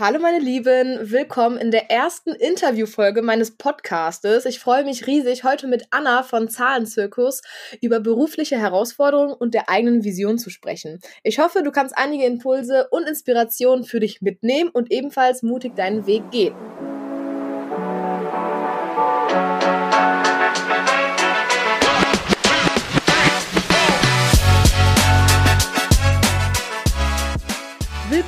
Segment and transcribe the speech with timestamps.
[0.00, 4.46] Hallo meine Lieben, willkommen in der ersten Interviewfolge meines Podcastes.
[4.46, 7.42] Ich freue mich riesig, heute mit Anna von Zahlenzirkus
[7.82, 11.00] über berufliche Herausforderungen und der eigenen Vision zu sprechen.
[11.22, 16.06] Ich hoffe, du kannst einige Impulse und Inspirationen für dich mitnehmen und ebenfalls mutig deinen
[16.06, 16.54] Weg gehen.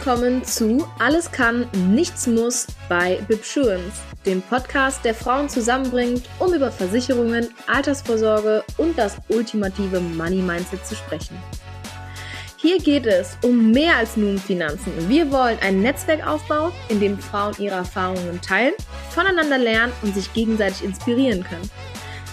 [0.05, 6.73] Willkommen zu Alles kann, nichts muss bei Bibsurance, dem Podcast, der Frauen zusammenbringt, um über
[6.73, 11.37] Versicherungen, Altersvorsorge und das ultimative Money Mindset zu sprechen.
[12.56, 14.92] Hier geht es um mehr als nur um Finanzen.
[15.09, 18.75] Wir wollen ein Netzwerk aufbauen, in dem Frauen ihre Erfahrungen teilen,
[19.11, 21.70] voneinander lernen und sich gegenseitig inspirieren können.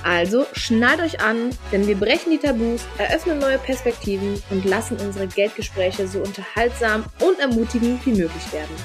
[0.03, 5.27] Also schnallt euch an, denn wir brechen die Tabus, eröffnen neue Perspektiven und lassen unsere
[5.27, 8.75] Geldgespräche so unterhaltsam und ermutigend wie möglich werden.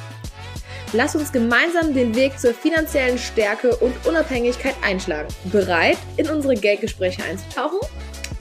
[0.93, 5.29] Lasst uns gemeinsam den Weg zur finanziellen Stärke und Unabhängigkeit einschlagen.
[5.51, 7.81] Bereit, in unsere Geldgespräche einzutauchen?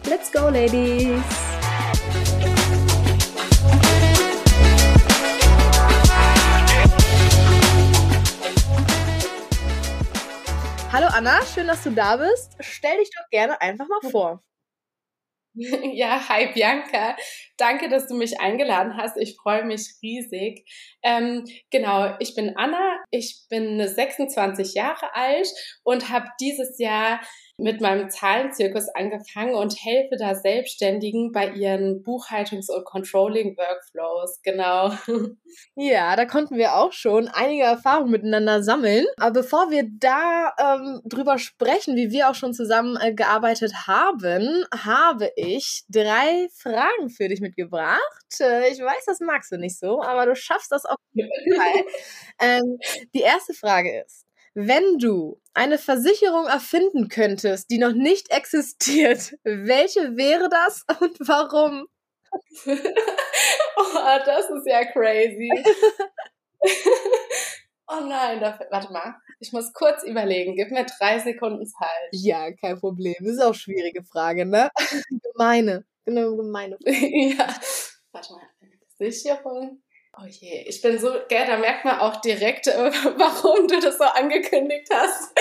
[0.08, 1.22] Let's go, Ladies!
[10.94, 12.56] Hallo Anna, schön, dass du da bist.
[12.60, 14.44] Stell dich doch gerne einfach mal vor.
[15.94, 17.16] Ja, hi Bianca.
[17.58, 19.18] Danke, dass du mich eingeladen hast.
[19.18, 20.66] Ich freue mich riesig.
[21.04, 22.98] Ähm, genau, ich bin Anna.
[23.12, 25.48] Ich bin 26 Jahre alt
[25.84, 27.20] und habe dieses Jahr
[27.58, 34.42] mit meinem Zahlenzirkus angefangen und helfe da Selbstständigen bei ihren Buchhaltungs- und Controlling-Workflows.
[34.44, 34.92] Genau.
[35.76, 39.06] Ja, da konnten wir auch schon einige Erfahrungen miteinander sammeln.
[39.18, 44.66] Aber bevor wir da ähm, drüber sprechen, wie wir auch schon zusammen äh, gearbeitet haben,
[44.76, 48.00] habe ich drei Fragen für dich mitgebracht.
[48.40, 51.86] Äh, ich weiß, das magst du nicht so, aber du schaffst das auf jeden Fall.
[52.40, 52.80] ähm,
[53.14, 60.16] die erste Frage ist, wenn du eine Versicherung erfinden könntest, die noch nicht existiert, welche
[60.16, 61.88] wäre das und warum?
[62.66, 65.50] oh, das ist ja crazy.
[67.88, 69.16] oh nein, da, warte mal.
[69.40, 70.56] Ich muss kurz überlegen.
[70.56, 72.10] Gib mir drei Sekunden Zeit.
[72.12, 73.16] Ja, kein Problem.
[73.20, 74.70] Das ist auch eine schwierige Frage, ne?
[75.34, 75.86] gemeine.
[76.06, 76.78] Genau, gemeine.
[76.86, 77.48] ja.
[78.12, 78.42] Warte mal.
[78.98, 79.83] Versicherung.
[80.16, 83.98] Oh je, ich bin so, gell, da merkt man auch direkt, äh, warum du das
[83.98, 85.34] so angekündigt hast.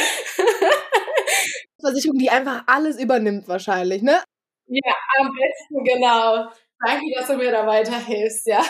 [1.80, 4.22] Versicherung, die einfach alles übernimmt wahrscheinlich, ne?
[4.66, 6.48] Ja, am besten, genau.
[6.84, 8.64] Danke, dass du mir da weiterhilfst, ja.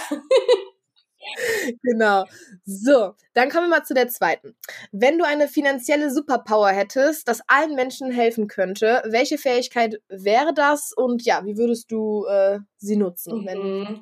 [1.83, 2.25] genau.
[2.65, 4.57] So, dann kommen wir mal zu der zweiten.
[4.91, 10.93] Wenn du eine finanzielle Superpower hättest, das allen Menschen helfen könnte, welche Fähigkeit wäre das
[10.93, 13.45] und ja, wie würdest du äh, sie nutzen?
[13.45, 14.01] Mhm.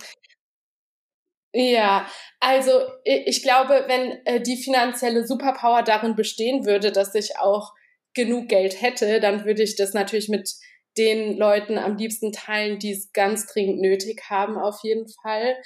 [1.52, 2.06] Ja,
[2.38, 2.70] also
[3.04, 7.72] ich glaube, wenn äh, die finanzielle Superpower darin bestehen würde, dass ich auch
[8.14, 10.48] genug Geld hätte, dann würde ich das natürlich mit
[10.96, 15.56] den Leuten am liebsten teilen, die es ganz dringend nötig haben, auf jeden Fall.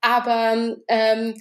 [0.00, 1.34] Aber ähm,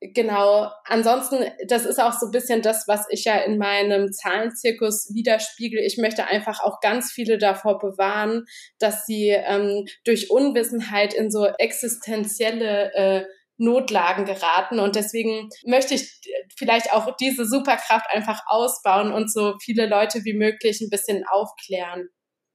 [0.00, 5.10] genau, ansonsten, das ist auch so ein bisschen das, was ich ja in meinem Zahlenzirkus
[5.12, 5.80] widerspiegel.
[5.80, 8.44] Ich möchte einfach auch ganz viele davor bewahren,
[8.78, 13.24] dass sie ähm, durch Unwissenheit in so existenzielle äh,
[13.56, 14.80] Notlagen geraten.
[14.80, 16.20] Und deswegen möchte ich
[16.56, 22.08] vielleicht auch diese Superkraft einfach ausbauen und so viele Leute wie möglich ein bisschen aufklären.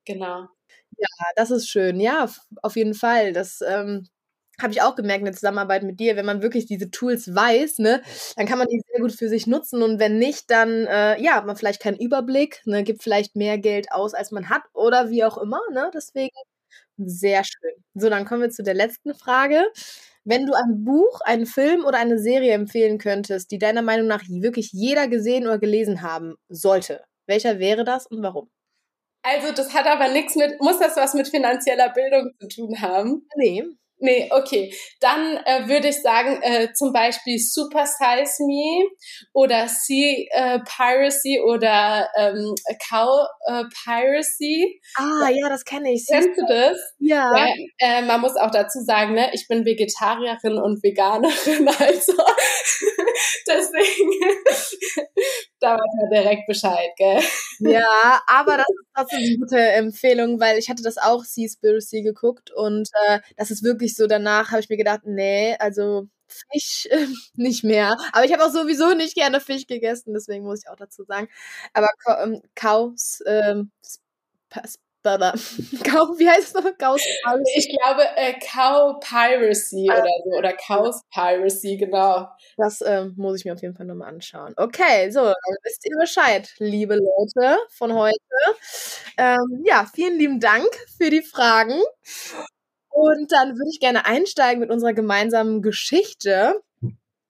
[0.05, 0.47] Genau.
[0.97, 1.99] Ja, das ist schön.
[1.99, 2.29] Ja,
[2.61, 3.33] auf jeden Fall.
[3.33, 4.07] Das ähm,
[4.61, 6.15] habe ich auch gemerkt in der Zusammenarbeit mit dir.
[6.15, 8.01] Wenn man wirklich diese Tools weiß, ne,
[8.35, 9.81] dann kann man die sehr gut für sich nutzen.
[9.83, 13.57] Und wenn nicht, dann äh, ja, hat man vielleicht keinen Überblick, ne, gibt vielleicht mehr
[13.57, 15.61] Geld aus, als man hat oder wie auch immer.
[15.71, 15.89] Ne?
[15.93, 16.35] Deswegen
[16.97, 17.71] sehr schön.
[17.95, 19.63] So, dann kommen wir zu der letzten Frage.
[20.29, 24.21] Wenn du ein Buch, einen Film oder eine Serie empfehlen könntest, die deiner Meinung nach
[24.29, 28.47] wirklich jeder gesehen oder gelesen haben sollte, welcher wäre das und warum?
[29.23, 33.27] Also, das hat aber nichts mit, muss das was mit finanzieller Bildung zu tun haben?
[33.37, 33.63] Nee.
[34.01, 34.73] Nee, okay.
[35.01, 38.89] Dann äh, würde ich sagen, äh, zum Beispiel Super Size Me
[39.33, 42.55] oder Sea äh, Piracy oder ähm,
[42.89, 44.79] Cow äh, Piracy.
[44.95, 46.05] Ah, ja, das kenne ich.
[46.09, 46.77] Kennst du das?
[46.99, 47.35] Ja.
[47.35, 52.13] ja äh, man muss auch dazu sagen, ne, ich bin Vegetarierin und Veganerin, also
[53.47, 54.11] deswegen
[55.59, 57.19] da weiß man direkt Bescheid, gell?
[57.61, 62.51] Ja, aber das ist trotzdem eine gute Empfehlung, weil ich hatte das auch Seaspiracy geguckt
[62.51, 67.07] und äh, das ist wirklich so, danach habe ich mir gedacht, nee, also Fisch äh,
[67.35, 67.97] nicht mehr.
[68.13, 71.27] Aber ich habe auch sowieso nicht gerne Fisch gegessen, deswegen muss ich auch dazu sagen.
[71.73, 71.89] Aber
[72.23, 73.71] ähm, Cows, ähm,
[75.03, 76.77] Cow, wie heißt es noch?
[76.77, 77.53] Cows Piracy?
[77.55, 79.99] Ich glaube äh, Cow Piracy ah.
[79.99, 80.37] oder so.
[80.37, 82.27] Oder Cows Piracy, genau.
[82.57, 84.53] Das ähm, muss ich mir auf jeden Fall nochmal anschauen.
[84.57, 88.17] Okay, so, dann wisst ihr Bescheid, liebe Leute von heute.
[89.17, 90.67] Ähm, ja, vielen lieben Dank
[90.97, 91.79] für die Fragen.
[92.89, 96.61] Und dann würde ich gerne einsteigen mit unserer gemeinsamen Geschichte.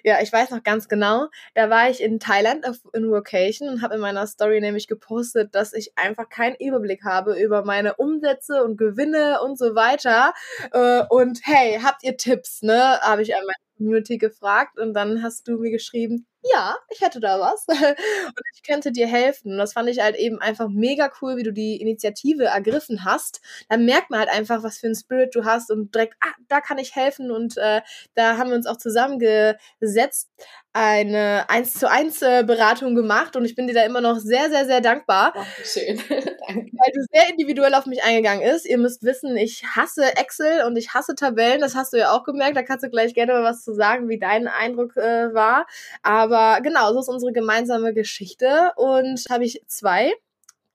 [0.09, 1.27] Ja, ich weiß noch ganz genau.
[1.53, 5.71] Da war ich in Thailand in Vocation und habe in meiner Story nämlich gepostet, dass
[5.71, 10.33] ich einfach keinen Überblick habe über meine Umsätze und Gewinne und so weiter.
[10.71, 12.99] Äh, und hey, habt ihr Tipps, ne?
[13.01, 17.19] Habe ich an meine Community gefragt und dann hast du mir geschrieben, ja, ich hätte
[17.19, 19.51] da was und ich könnte dir helfen.
[19.53, 23.41] Und das fand ich halt eben einfach mega cool, wie du die Initiative ergriffen hast.
[23.67, 26.61] Dann merkt man halt einfach, was für ein Spirit du hast und direkt, ah, da
[26.61, 27.81] kann ich helfen und äh,
[28.15, 30.29] da haben wir uns auch zusammengesetzt
[30.73, 34.49] eine 1 zu 1 äh, Beratung gemacht und ich bin dir da immer noch sehr,
[34.49, 35.33] sehr, sehr dankbar.
[35.35, 35.97] Oh, schön.
[36.09, 36.71] Danke.
[36.71, 38.65] Weil du sehr individuell auf mich eingegangen ist.
[38.65, 41.61] Ihr müsst wissen, ich hasse Excel und ich hasse Tabellen.
[41.61, 42.55] Das hast du ja auch gemerkt.
[42.55, 45.65] Da kannst du gleich gerne mal was zu sagen, wie dein Eindruck äh, war.
[46.03, 48.71] Aber genau, so ist unsere gemeinsame Geschichte.
[48.75, 50.13] Und habe ich zwei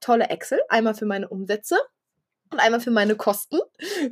[0.01, 0.61] tolle Excel.
[0.69, 1.77] Einmal für meine Umsätze
[2.55, 3.59] und einmal für meine Kosten.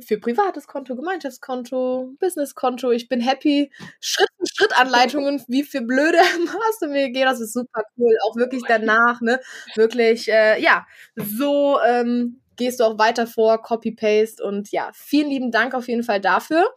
[0.05, 2.91] Für privates Konto, Gemeinschaftskonto, Businesskonto.
[2.91, 3.71] Ich bin happy.
[3.99, 6.19] Schritt für Schritt Anleitungen, wie für blöde
[6.67, 7.25] hast du mir gegeben.
[7.25, 8.15] Das ist super cool.
[8.27, 9.39] Auch wirklich danach, ne?
[9.75, 10.85] Wirklich, äh, ja,
[11.15, 16.03] so ähm, gehst du auch weiter vor, Copy-Paste und ja, vielen lieben Dank auf jeden
[16.03, 16.69] Fall dafür.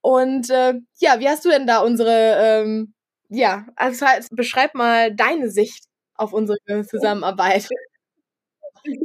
[0.00, 2.94] Und äh, ja, wie hast du denn da unsere, ähm,
[3.28, 5.84] ja, also beschreib mal deine Sicht
[6.14, 6.58] auf unsere
[6.88, 7.68] Zusammenarbeit.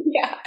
[0.06, 0.42] Ja,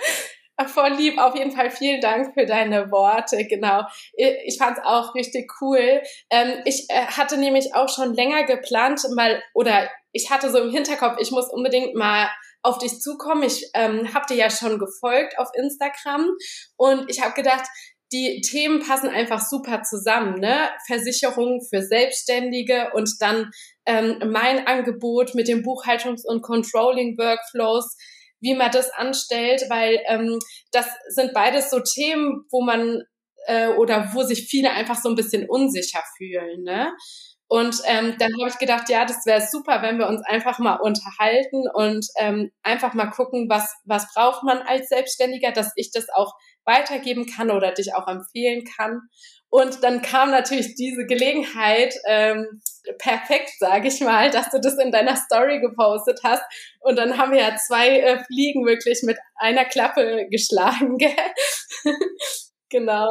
[0.64, 3.82] Voll lieb, auf jeden Fall vielen Dank für deine Worte, genau.
[4.16, 6.02] Ich fand es auch richtig cool.
[6.30, 10.70] Ähm, ich äh, hatte nämlich auch schon länger geplant, mal, oder ich hatte so im
[10.70, 12.30] Hinterkopf, ich muss unbedingt mal
[12.62, 13.42] auf dich zukommen.
[13.42, 16.30] Ich ähm, habe dir ja schon gefolgt auf Instagram
[16.76, 17.66] und ich habe gedacht,
[18.12, 20.70] die Themen passen einfach super zusammen, ne?
[20.86, 23.50] Versicherung für Selbstständige und dann
[23.84, 27.96] ähm, mein Angebot mit den Buchhaltungs- und Controlling-Workflows
[28.46, 30.38] wie man das anstellt, weil ähm,
[30.70, 33.02] das sind beides so Themen, wo man
[33.46, 36.62] äh, oder wo sich viele einfach so ein bisschen unsicher fühlen.
[36.62, 36.92] Ne?
[37.48, 40.76] Und ähm, dann habe ich gedacht, ja, das wäre super, wenn wir uns einfach mal
[40.76, 46.06] unterhalten und ähm, einfach mal gucken, was, was braucht man als Selbstständiger, dass ich das
[46.12, 46.32] auch
[46.64, 49.00] weitergeben kann oder dich auch empfehlen kann.
[49.48, 52.60] Und dann kam natürlich diese Gelegenheit, ähm,
[52.98, 56.42] perfekt, sage ich mal, dass du das in deiner Story gepostet hast.
[56.80, 60.98] Und dann haben wir ja zwei äh, Fliegen wirklich mit einer Klappe geschlagen.
[60.98, 61.14] Gell?
[62.70, 63.10] genau.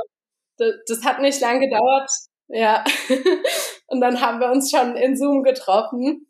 [0.57, 2.09] Das, das hat nicht lang gedauert.
[2.47, 2.83] Ja.
[3.87, 6.27] Und dann haben wir uns schon in Zoom getroffen.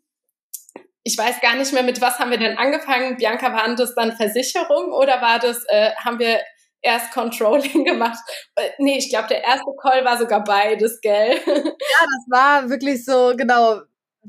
[1.04, 3.18] Ich weiß gar nicht mehr, mit was haben wir denn angefangen?
[3.18, 6.40] Bianca, waren das dann Versicherung oder war das, äh, haben wir
[6.86, 8.20] erst Controlling gemacht.
[8.56, 11.36] Äh, nee, ich glaube, der erste Call war sogar beides, gell?
[11.46, 13.82] Ja, das war wirklich so, genau,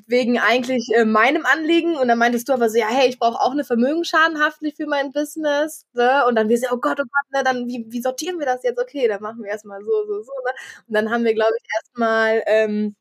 [0.06, 3.40] wegen eigentlich äh, meinem Anliegen und dann meintest du aber so, ja, hey, ich brauche
[3.40, 6.24] auch eine Vermögensschadenhaftpflicht für mein Business, ne?
[6.28, 8.62] Und dann wir so, oh Gott, oh Gott, ne, dann wie, wie sortieren wir das
[8.62, 8.78] jetzt?
[8.80, 10.52] Okay, dann machen wir erstmal so, so, so, ne?
[10.88, 12.94] Und dann haben wir, glaube ich, erstmal ähm,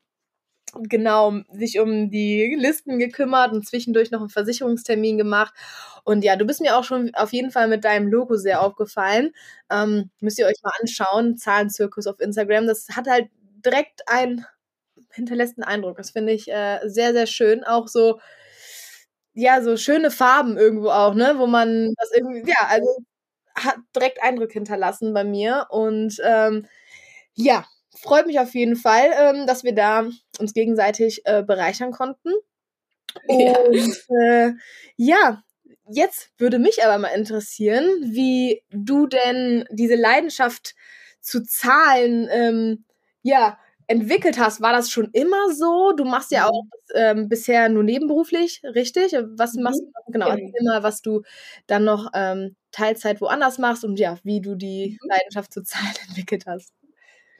[0.84, 5.54] genau sich um die Listen gekümmert und zwischendurch noch einen Versicherungstermin gemacht.
[6.04, 9.32] Und ja, du bist mir auch schon auf jeden Fall mit deinem Logo sehr aufgefallen.
[9.72, 12.68] Ähm, müsst ihr euch mal anschauen, Zahlenzirkus auf Instagram.
[12.68, 13.30] Das hat halt
[13.64, 14.46] direkt einen
[15.12, 15.98] hinterlässt einen Eindruck.
[15.98, 17.64] Das finde ich äh, sehr, sehr schön.
[17.64, 18.20] Auch so,
[19.34, 21.36] ja, so schöne Farben irgendwo auch, ne?
[21.38, 22.88] Wo man das irgendwie, ja, also
[23.56, 25.68] hat direkt Eindruck hinterlassen bei mir.
[25.70, 26.68] Und ähm,
[27.34, 27.66] ja,
[27.96, 30.08] freut mich auf jeden Fall, ähm, dass wir da
[30.40, 32.32] uns gegenseitig äh, bereichern konnten.
[33.28, 34.48] Und ja.
[34.48, 34.54] Äh,
[34.98, 35.44] ja,
[35.90, 40.76] jetzt würde mich aber mal interessieren, wie du denn diese Leidenschaft
[41.22, 42.86] zu Zahlen, ähm,
[43.22, 44.62] ja, entwickelt hast.
[44.62, 45.92] War das schon immer so?
[45.94, 49.14] Du machst ja auch ähm, bisher nur nebenberuflich, richtig?
[49.14, 49.64] Was mhm.
[49.64, 50.12] machst du?
[50.12, 51.22] Genau, erzähl mal, was du
[51.68, 55.10] dann noch ähm, Teilzeit woanders machst und ja, wie du die mhm.
[55.10, 56.74] Leidenschaft zu Zahlen entwickelt hast.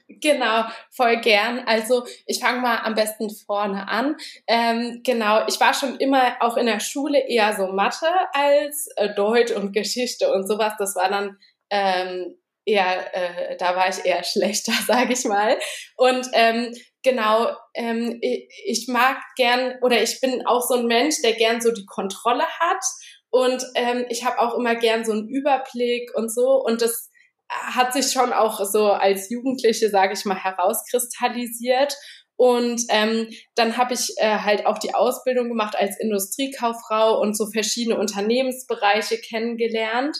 [0.08, 1.60] Genau, voll gern.
[1.66, 4.16] Also ich fange mal am besten vorne an.
[4.46, 9.14] Ähm, genau, ich war schon immer auch in der Schule eher so Mathe als äh,
[9.14, 10.74] Deutsch und Geschichte und sowas.
[10.78, 11.36] Das war dann
[11.70, 15.58] ähm, eher, äh, da war ich eher schlechter, sage ich mal.
[15.96, 16.72] Und ähm,
[17.02, 21.60] genau, ähm, ich, ich mag gern oder ich bin auch so ein Mensch, der gern
[21.60, 22.84] so die Kontrolle hat.
[23.30, 26.62] Und ähm, ich habe auch immer gern so einen Überblick und so.
[26.62, 27.10] Und das
[27.48, 31.94] hat sich schon auch so als Jugendliche, sage ich mal, herauskristallisiert.
[32.36, 37.46] Und ähm, dann habe ich äh, halt auch die Ausbildung gemacht als Industriekauffrau und so
[37.50, 40.16] verschiedene Unternehmensbereiche kennengelernt.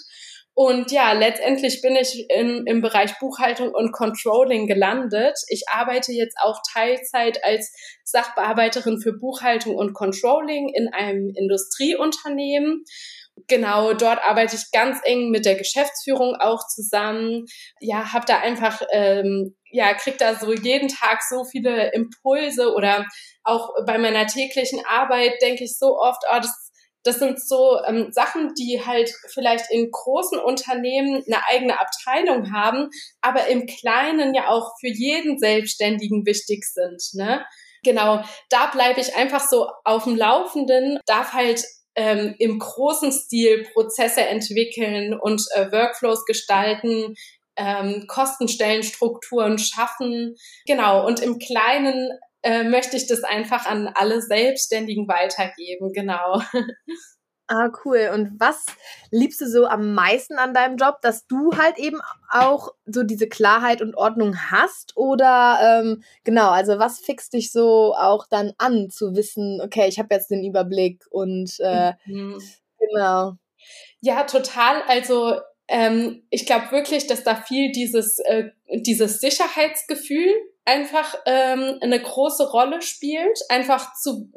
[0.59, 5.37] Und ja, letztendlich bin ich in, im Bereich Buchhaltung und Controlling gelandet.
[5.49, 7.71] Ich arbeite jetzt auch Teilzeit als
[8.05, 12.85] Sachbearbeiterin für Buchhaltung und Controlling in einem Industrieunternehmen.
[13.49, 17.45] Genau, dort arbeite ich ganz eng mit der Geschäftsführung auch zusammen.
[17.81, 23.07] Ja, habe da einfach, ähm, ja, krieg da so jeden Tag so viele Impulse oder
[23.45, 26.67] auch bei meiner täglichen Arbeit denke ich so oft, oh, das
[27.07, 32.91] das sind so ähm, Sachen, die halt vielleicht in großen Unternehmen eine eigene Abteilung haben,
[33.21, 37.01] aber im Kleinen ja auch für jeden Selbstständigen wichtig sind.
[37.13, 37.47] Ne?
[37.85, 41.63] Genau, da bleibe ich einfach so auf dem Laufenden, darf halt
[41.97, 47.15] ähm, im großen Stil Prozesse entwickeln und äh, Workflows gestalten,
[47.57, 50.37] ähm, Kostenstellenstrukturen schaffen.
[50.67, 52.11] Genau, und im Kleinen
[52.43, 56.43] äh, möchte ich das einfach an alle Selbstständigen weitergeben, genau.
[57.49, 58.11] Ah, cool.
[58.13, 58.67] Und was
[59.13, 63.29] liebst du so am meisten an deinem Job, dass du halt eben auch so diese
[63.29, 64.97] Klarheit und Ordnung hast?
[64.97, 70.01] Oder ähm, genau, also was fixt dich so auch dann an, zu wissen, okay, ich
[70.01, 72.43] habe jetzt den Überblick und äh, mhm.
[72.81, 73.35] genau.
[74.01, 74.83] Ja, total.
[74.89, 75.37] Also
[75.69, 80.35] ähm, ich glaube wirklich, dass da viel dieses, äh, dieses Sicherheitsgefühl
[80.65, 84.31] einfach ähm, eine große Rolle spielt, einfach zu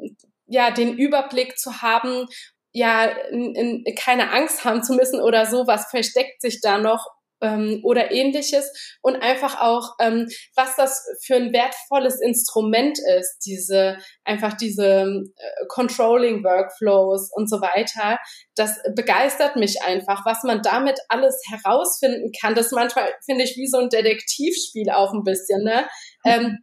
[0.46, 2.26] ja den Überblick zu haben,
[2.72, 7.06] ja in, in, keine Angst haben zu müssen oder so, was versteckt sich da noch
[7.42, 13.98] ähm, oder ähnliches und einfach auch, ähm, was das für ein wertvolles Instrument ist, diese
[14.24, 15.04] einfach diese
[15.36, 18.18] äh, Controlling Workflows und so weiter.
[18.56, 22.54] Das begeistert mich einfach, was man damit alles herausfinden kann.
[22.54, 25.88] Das manchmal finde ich wie so ein Detektivspiel auch ein bisschen, ne?
[26.24, 26.58] Ähm,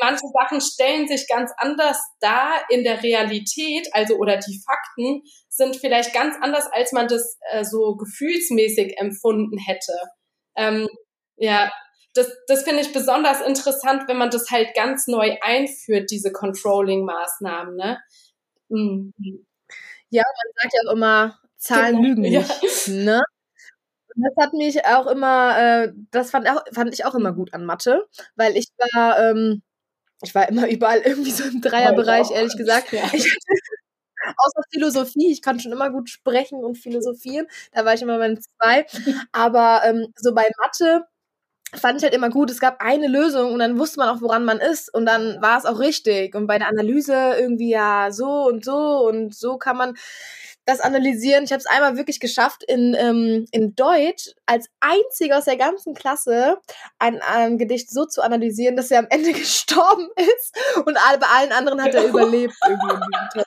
[0.00, 5.76] manche Sachen stellen sich ganz anders dar in der Realität, also oder die Fakten sind
[5.76, 9.92] vielleicht ganz anders, als man das äh, so gefühlsmäßig empfunden hätte.
[10.56, 10.88] Ähm,
[11.36, 11.70] ja,
[12.14, 17.76] das, das finde ich besonders interessant, wenn man das halt ganz neu einführt, diese Controlling-Maßnahmen.
[17.76, 17.98] Ne?
[18.68, 19.14] Mhm.
[20.10, 22.08] Ja, man sagt ja auch immer, Zahlen genau.
[22.08, 22.86] lügen nicht.
[22.88, 22.94] Ja.
[22.94, 23.22] Ne?
[24.16, 27.64] Das hat mich auch immer, äh, das fand, auch, fand ich auch immer gut an
[27.64, 29.62] Mathe, weil ich war, ähm,
[30.22, 32.92] ich war immer überall irgendwie so im Dreierbereich, ehrlich gesagt.
[32.92, 33.04] Ja.
[33.12, 33.24] Ich,
[34.38, 38.34] außer Philosophie, ich kann schon immer gut sprechen und philosophieren, da war ich immer bei
[38.36, 38.86] zwei.
[39.32, 41.06] Aber ähm, so bei Mathe
[41.74, 44.44] fand ich halt immer gut, es gab eine Lösung und dann wusste man auch, woran
[44.44, 46.34] man ist und dann war es auch richtig.
[46.34, 49.94] Und bei der Analyse irgendwie ja so und so und so kann man
[50.66, 51.44] das analysieren.
[51.44, 55.94] Ich habe es einmal wirklich geschafft, in, ähm, in Deutsch als einziger aus der ganzen
[55.94, 56.58] Klasse
[56.98, 61.26] ein, ein Gedicht so zu analysieren, dass er am Ende gestorben ist und alle, bei
[61.26, 62.54] allen anderen hat er überlebt.
[62.64, 63.44] und, äh,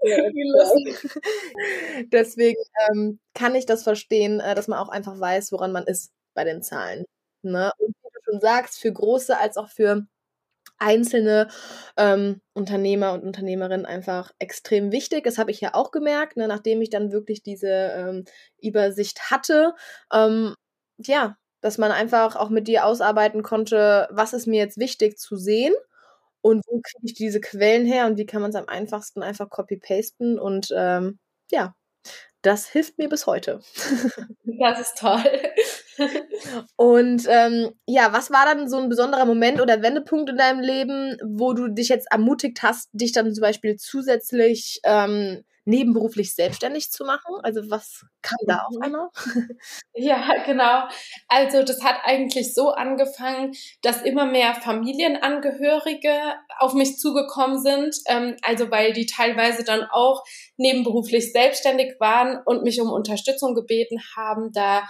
[2.12, 6.12] Deswegen ähm, kann ich das verstehen, äh, dass man auch einfach weiß, woran man ist
[6.34, 7.04] bei den Zahlen.
[7.42, 7.70] Ne?
[7.78, 10.06] Und wie du schon sagst, für große als auch für
[10.80, 11.48] einzelne
[11.96, 15.24] ähm, Unternehmer und Unternehmerinnen einfach extrem wichtig.
[15.24, 18.24] Das habe ich ja auch gemerkt, ne, nachdem ich dann wirklich diese ähm,
[18.60, 19.74] Übersicht hatte.
[20.12, 20.54] Ähm,
[20.98, 25.36] ja, dass man einfach auch mit dir ausarbeiten konnte, was ist mir jetzt wichtig zu
[25.36, 25.74] sehen
[26.42, 29.50] und wo kriege ich diese Quellen her und wie kann man es am einfachsten einfach
[29.50, 31.18] copy-pasten und ähm,
[31.50, 31.74] ja,
[32.42, 33.60] das hilft mir bis heute.
[34.44, 35.22] Das ist toll.
[36.76, 41.16] Und ähm, ja, was war dann so ein besonderer Moment oder Wendepunkt in deinem Leben,
[41.24, 47.04] wo du dich jetzt ermutigt hast, dich dann zum Beispiel zusätzlich ähm, nebenberuflich selbstständig zu
[47.04, 47.34] machen?
[47.42, 48.82] Also was kam da auf mhm.
[48.82, 49.08] einmal?
[49.94, 50.84] Ja, genau.
[51.28, 53.52] Also das hat eigentlich so angefangen,
[53.82, 56.12] dass immer mehr Familienangehörige
[56.58, 57.96] auf mich zugekommen sind.
[58.06, 60.24] Ähm, also weil die teilweise dann auch
[60.56, 64.82] nebenberuflich selbstständig waren und mich um Unterstützung gebeten haben, da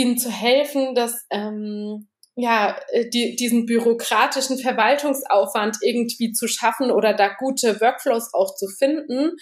[0.00, 7.14] ihnen zu helfen, dass ähm, ja, äh, die, diesen bürokratischen Verwaltungsaufwand irgendwie zu schaffen oder
[7.14, 9.36] da gute Workflows auch zu finden.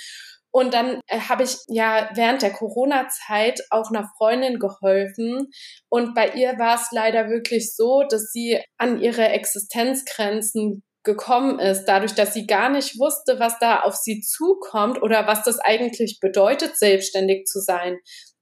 [0.50, 5.48] Und dann äh, habe ich ja während der Corona-Zeit auch einer Freundin geholfen.
[5.88, 11.84] Und bei ihr war es leider wirklich so, dass sie an ihre Existenzgrenzen gekommen ist,
[11.84, 16.18] dadurch, dass sie gar nicht wusste, was da auf sie zukommt oder was das eigentlich
[16.20, 17.98] bedeutet, selbstständig zu sein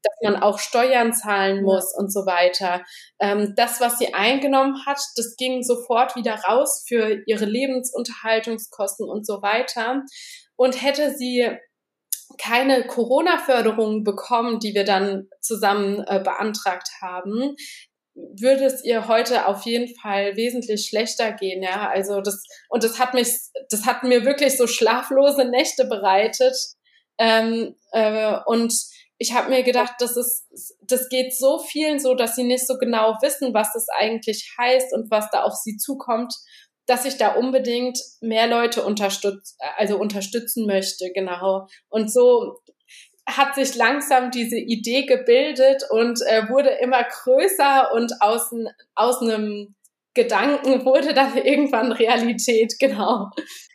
[0.07, 2.83] dass man auch Steuern zahlen muss und so weiter.
[3.21, 9.27] Ähm, das, was sie eingenommen hat, das ging sofort wieder raus für ihre Lebensunterhaltungskosten und
[9.27, 10.03] so weiter.
[10.57, 11.49] Und hätte sie
[12.39, 17.57] keine Corona-Förderung bekommen, die wir dann zusammen äh, beantragt haben,
[18.15, 21.89] würde es ihr heute auf jeden Fall wesentlich schlechter gehen, ja.
[21.89, 23.29] Also das, und das hat mich,
[23.69, 26.57] das hat mir wirklich so schlaflose Nächte bereitet.
[27.19, 28.73] Ähm, äh, und
[29.19, 30.47] ich habe mir gedacht, das ist,
[30.83, 34.93] das geht so vielen so, dass sie nicht so genau wissen, was das eigentlich heißt
[34.93, 36.35] und was da auf sie zukommt,
[36.87, 41.67] dass ich da unbedingt mehr Leute unterstütz, also unterstützen möchte, genau.
[41.89, 42.61] Und so
[43.29, 48.51] hat sich langsam diese Idee gebildet und äh, wurde immer größer und aus,
[48.95, 49.75] aus einem
[50.15, 53.31] Gedanken wurde dann irgendwann Realität, genau.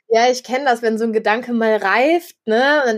[0.08, 2.82] Ja, ich kenne das, wenn so ein Gedanke mal reift, ne?
[2.86, 2.98] Dann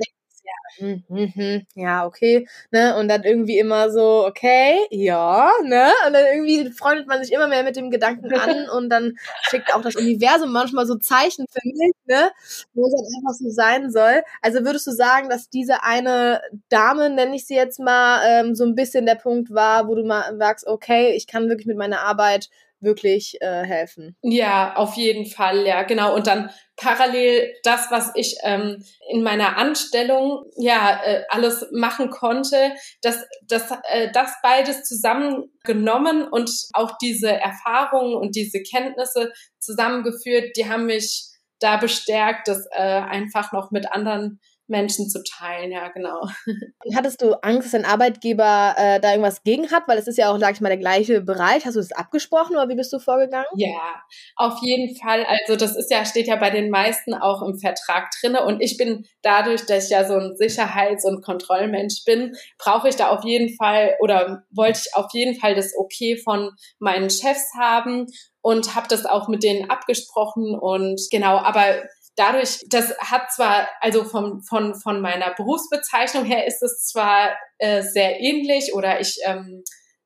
[0.77, 6.13] hm, hm, hm, ja, okay, ne, und dann irgendwie immer so, okay, ja, ne, und
[6.13, 9.13] dann irgendwie freundet man sich immer mehr mit dem Gedanken an und dann
[9.49, 12.31] schickt auch das Universum manchmal so Zeichen für mich, ne,
[12.73, 14.23] wo es dann einfach so sein soll.
[14.41, 18.65] Also würdest du sagen, dass diese eine Dame, nenne ich sie jetzt mal, ähm, so
[18.65, 22.01] ein bisschen der Punkt war, wo du mal sagst, okay, ich kann wirklich mit meiner
[22.01, 22.49] Arbeit
[22.83, 24.15] wirklich äh, helfen.
[24.21, 26.13] Ja, auf jeden Fall, ja, genau.
[26.15, 32.73] Und dann parallel das, was ich ähm, in meiner Anstellung ja äh, alles machen konnte,
[33.01, 40.69] dass das, äh, das beides zusammengenommen und auch diese Erfahrungen und diese Kenntnisse zusammengeführt, die
[40.69, 41.27] haben mich
[41.59, 46.27] da bestärkt, das äh, einfach noch mit anderen Menschen zu teilen, ja, genau.
[46.95, 49.87] Hattest du Angst, dass dein Arbeitgeber äh, da irgendwas gegen hat?
[49.87, 51.65] Weil es ist ja auch, sag ich mal, der gleiche Bereich.
[51.65, 53.47] Hast du das abgesprochen oder wie bist du vorgegangen?
[53.55, 54.01] Ja,
[54.35, 55.25] auf jeden Fall.
[55.25, 58.45] Also das ist ja, steht ja bei den meisten auch im Vertrag drinne.
[58.45, 62.95] Und ich bin dadurch, dass ich ja so ein Sicherheits- und Kontrollmensch bin, brauche ich
[62.95, 67.51] da auf jeden Fall oder wollte ich auf jeden Fall das Okay von meinen Chefs
[67.59, 68.07] haben
[68.41, 71.83] und habe das auch mit denen abgesprochen und genau, aber
[72.15, 77.81] dadurch, das hat zwar, also vom, von, von meiner Berufsbezeichnung her ist es zwar äh,
[77.81, 79.63] sehr ähnlich oder ich ähm,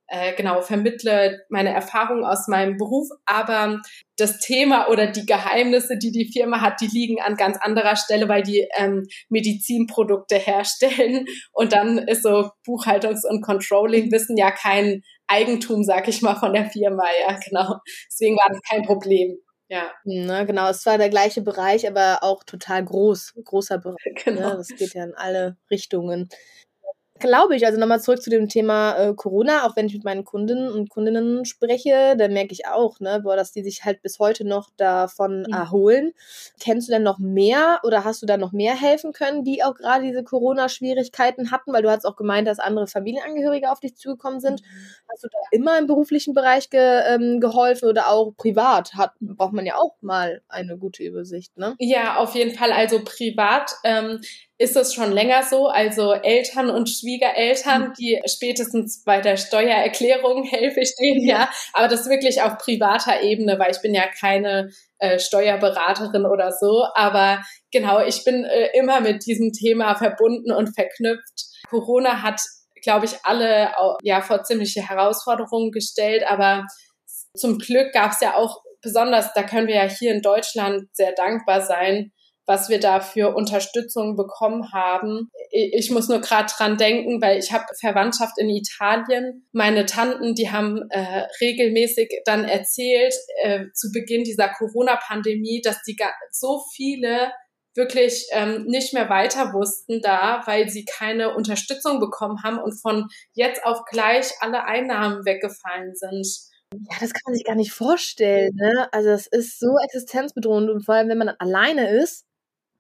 [0.08, 3.82] äh, genau vermittle meine Erfahrungen aus meinem Beruf, aber
[4.18, 8.30] das Thema oder die Geheimnisse, die die Firma hat, die liegen an ganz anderer Stelle,
[8.30, 15.84] weil die ähm, Medizinprodukte herstellen und dann ist so Buchhaltungs- und Controlling-Wissen ja kein Eigentum,
[15.84, 17.76] sag ich mal, von der Firma, ja, genau.
[18.10, 19.38] Deswegen war das kein Problem.
[19.70, 19.92] Ja.
[20.06, 23.98] Ne, genau, es war der gleiche Bereich, aber auch total groß, großer Bereich.
[24.26, 24.52] Genau.
[24.52, 24.58] Ne?
[24.58, 26.30] Das geht ja in alle Richtungen.
[27.20, 30.24] Glaube ich, also nochmal zurück zu dem Thema äh, Corona, auch wenn ich mit meinen
[30.24, 34.20] Kunden und Kundinnen spreche, da merke ich auch, ne, boah, dass die sich halt bis
[34.20, 35.54] heute noch davon mhm.
[35.54, 36.12] erholen.
[36.60, 39.76] Kennst du denn noch mehr oder hast du da noch mehr helfen können, die auch
[39.76, 41.74] gerade diese Corona-Schwierigkeiten hatten?
[41.74, 44.62] Weil du hast auch gemeint, dass andere Familienangehörige auf dich zugekommen sind.
[44.62, 44.66] Mhm.
[45.12, 48.94] Hast du da immer im beruflichen Bereich ge, ähm, geholfen oder auch privat?
[48.94, 51.76] Hat, braucht man ja auch mal eine gute Übersicht, ne?
[51.80, 52.72] Ja, auf jeden Fall.
[52.72, 54.22] Also privat ähm,
[54.60, 55.68] ist es schon länger so.
[55.68, 57.94] Also Eltern und Schwiegereltern, mhm.
[57.94, 61.50] die spätestens bei der Steuererklärung helfe ich denen ja.
[61.74, 66.86] Aber das wirklich auf privater Ebene, weil ich bin ja keine äh, Steuerberaterin oder so.
[66.96, 71.46] Aber genau, ich bin äh, immer mit diesem Thema verbunden und verknüpft.
[71.70, 72.42] Corona hat,
[72.82, 76.24] glaube ich, alle ja vor ziemliche Herausforderungen gestellt.
[76.28, 76.66] Aber
[77.36, 81.12] zum Glück gab es ja auch besonders, da können wir ja hier in Deutschland sehr
[81.12, 82.12] dankbar sein,
[82.48, 85.30] was wir da für Unterstützung bekommen haben.
[85.52, 89.46] Ich muss nur gerade dran denken, weil ich habe Verwandtschaft in Italien.
[89.52, 95.98] Meine Tanten, die haben äh, regelmäßig dann erzählt äh, zu Beginn dieser Corona-Pandemie, dass die
[96.32, 97.32] so viele
[97.76, 103.08] wirklich ähm, nicht mehr weiter wussten da, weil sie keine Unterstützung bekommen haben und von
[103.34, 106.26] jetzt auf gleich alle Einnahmen weggefallen sind.
[106.74, 108.56] Ja, das kann man sich gar nicht vorstellen.
[108.56, 108.90] Ne?
[108.92, 112.27] Also es ist so existenzbedrohend und vor allem, wenn man alleine ist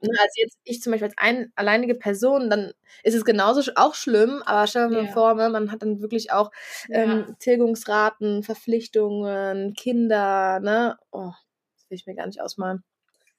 [0.02, 4.42] also jetzt ich zum Beispiel als ein, alleinige Person, dann ist es genauso auch schlimm,
[4.46, 6.52] aber stell dir mal vor, ne, man hat dann wirklich auch
[6.90, 7.36] ähm, ja.
[7.40, 10.98] Tilgungsraten, Verpflichtungen, Kinder, ne?
[11.12, 11.32] Oh,
[11.76, 12.84] das will ich mir gar nicht ausmalen.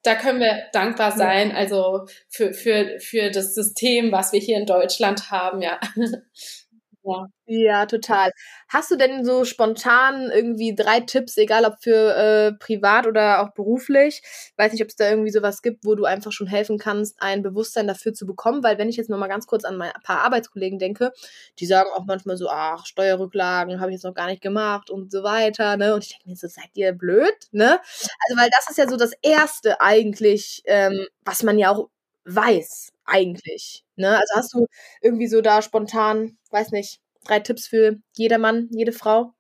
[0.03, 1.57] Da können wir dankbar sein, ja.
[1.57, 5.81] also für, für, für das System, was wir hier in Deutschland haben, ja.
[7.09, 7.27] Ja.
[7.47, 8.33] ja, total.
[8.69, 13.55] Hast du denn so spontan irgendwie drei Tipps, egal ob für äh, privat oder auch
[13.55, 14.23] beruflich?
[14.57, 17.43] Weiß nicht, ob es da irgendwie sowas gibt, wo du einfach schon helfen kannst, ein
[17.43, 20.79] Bewusstsein dafür zu bekommen, weil wenn ich jetzt nochmal ganz kurz an mein paar Arbeitskollegen
[20.79, 21.13] denke,
[21.59, 25.11] die sagen auch manchmal so, ach, Steuerrücklagen habe ich jetzt noch gar nicht gemacht und
[25.11, 25.95] so weiter, ne?
[25.95, 27.81] Und ich denke mir so, seid ihr blöd, ne?
[28.27, 31.89] Also, weil das ist ja so das Erste eigentlich, ähm, was man ja auch
[32.25, 33.85] weiß, eigentlich.
[33.97, 34.11] Ne?
[34.11, 34.67] Also hast du
[35.03, 39.33] irgendwie so da spontan, weiß nicht, drei Tipps für jedermann, jede Frau?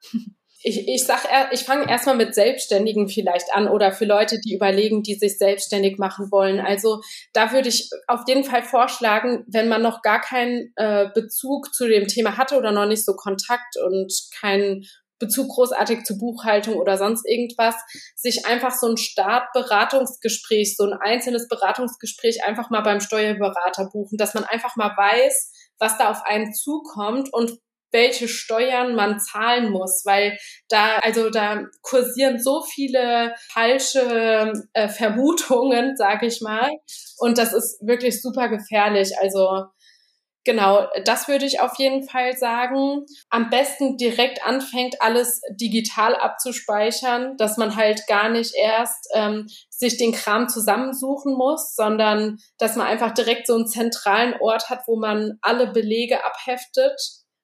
[0.64, 5.04] Ich, ich sag, ich fange erstmal mit Selbstständigen vielleicht an oder für Leute, die überlegen,
[5.04, 6.59] die sich selbstständig machen wollen.
[6.59, 7.00] Also
[7.33, 11.87] da würde ich auf jeden Fall vorschlagen, wenn man noch gar keinen äh, Bezug zu
[11.87, 14.85] dem Thema hatte oder noch nicht so Kontakt und keinen
[15.18, 17.74] Bezug großartig zur Buchhaltung oder sonst irgendwas,
[18.14, 24.35] sich einfach so ein Startberatungsgespräch, so ein einzelnes Beratungsgespräch einfach mal beim Steuerberater buchen, dass
[24.35, 27.59] man einfach mal weiß, was da auf einen zukommt und
[27.90, 35.96] welche Steuern man zahlen muss, weil da, also da kursieren so viele falsche äh, Vermutungen,
[35.96, 36.70] sage ich mal.
[37.18, 39.12] Und das ist wirklich super gefährlich.
[39.20, 39.64] Also
[40.44, 43.05] Genau, das würde ich auf jeden Fall sagen.
[43.29, 49.98] Am besten direkt anfängt, alles digital abzuspeichern, dass man halt gar nicht erst ähm, sich
[49.98, 54.96] den Kram zusammensuchen muss, sondern dass man einfach direkt so einen zentralen Ort hat, wo
[54.98, 56.98] man alle Belege abheftet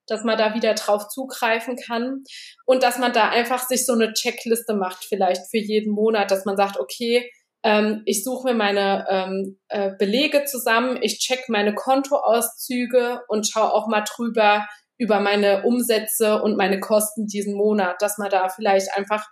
[0.07, 2.25] dass man da wieder drauf zugreifen kann
[2.67, 6.45] und dass man da einfach sich so eine Checkliste macht, vielleicht für jeden Monat, dass
[6.45, 7.31] man sagt, okay,
[7.65, 13.73] ähm, ich suche mir meine ähm, äh, Belege zusammen, ich check meine Kontoauszüge und schaue
[13.73, 14.67] auch mal drüber
[14.99, 19.27] über meine Umsätze und meine Kosten diesen Monat, dass man da vielleicht einfach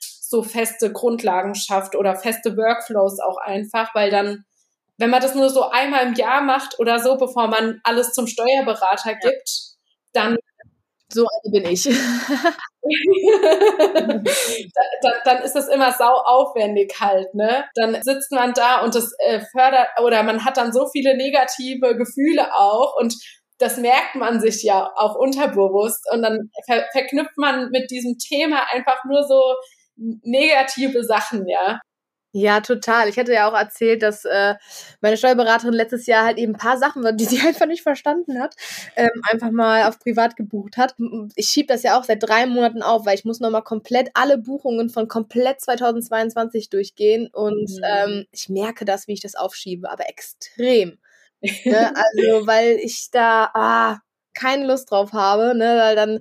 [0.00, 4.44] so feste Grundlagen schafft oder feste Workflows auch einfach, weil dann,
[4.98, 8.26] wenn man das nur so einmal im Jahr macht oder so, bevor man alles zum
[8.26, 9.76] Steuerberater gibt,
[10.12, 10.36] dann
[11.10, 11.84] so eine bin ich.
[15.02, 17.64] dann, dann ist das immer sau aufwendig halt, ne?
[17.74, 21.96] Dann sitzt man da und das äh, fördert oder man hat dann so viele negative
[21.96, 23.14] Gefühle auch und
[23.58, 28.62] das merkt man sich ja auch unterbewusst und dann ver verknüpft man mit diesem Thema
[28.72, 29.40] einfach nur so
[29.96, 31.80] negative Sachen, ja.
[32.32, 33.08] Ja, total.
[33.08, 34.54] Ich hätte ja auch erzählt, dass äh,
[35.00, 38.54] meine Steuerberaterin letztes Jahr halt eben ein paar Sachen, die sie einfach nicht verstanden hat,
[38.96, 40.94] ähm, einfach mal auf privat gebucht hat.
[41.36, 44.36] Ich schiebe das ja auch seit drei Monaten auf, weil ich muss nochmal komplett alle
[44.36, 47.84] Buchungen von komplett 2022 durchgehen und mhm.
[47.84, 50.98] ähm, ich merke das, wie ich das aufschiebe, aber extrem.
[51.40, 51.92] ne?
[51.94, 53.98] Also, weil ich da, ah,
[54.38, 56.20] keine Lust drauf habe, ne, weil dann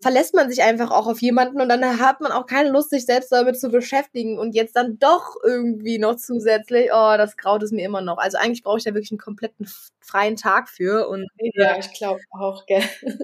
[0.00, 3.04] verlässt man sich einfach auch auf jemanden und dann hat man auch keine Lust, sich
[3.04, 7.72] selbst damit zu beschäftigen und jetzt dann doch irgendwie noch zusätzlich, oh, das graut es
[7.72, 8.18] mir immer noch.
[8.18, 9.68] Also eigentlich brauche ich da wirklich einen kompletten
[10.00, 12.82] freien Tag für und ja, ich glaube auch, gell.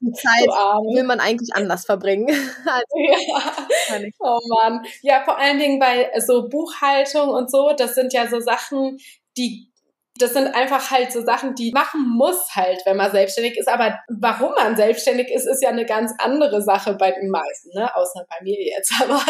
[0.00, 2.28] Die Zeit will man eigentlich anders verbringen.
[2.66, 4.00] also, ja.
[4.20, 4.84] Oh Mann.
[5.02, 8.98] Ja, vor allen Dingen bei so Buchhaltung und so, das sind ja so Sachen,
[9.36, 9.68] die
[10.18, 13.68] das sind einfach halt so Sachen, die machen muss halt, wenn man selbstständig ist.
[13.68, 17.94] Aber warum man selbstständig ist, ist ja eine ganz andere Sache bei den meisten, ne?
[17.94, 18.92] Außer bei mir jetzt.
[19.02, 19.20] Aber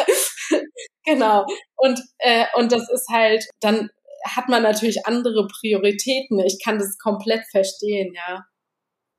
[1.04, 1.44] genau.
[1.76, 3.90] Und äh, und das ist halt, dann
[4.24, 6.40] hat man natürlich andere Prioritäten.
[6.40, 8.44] Ich kann das komplett verstehen, ja.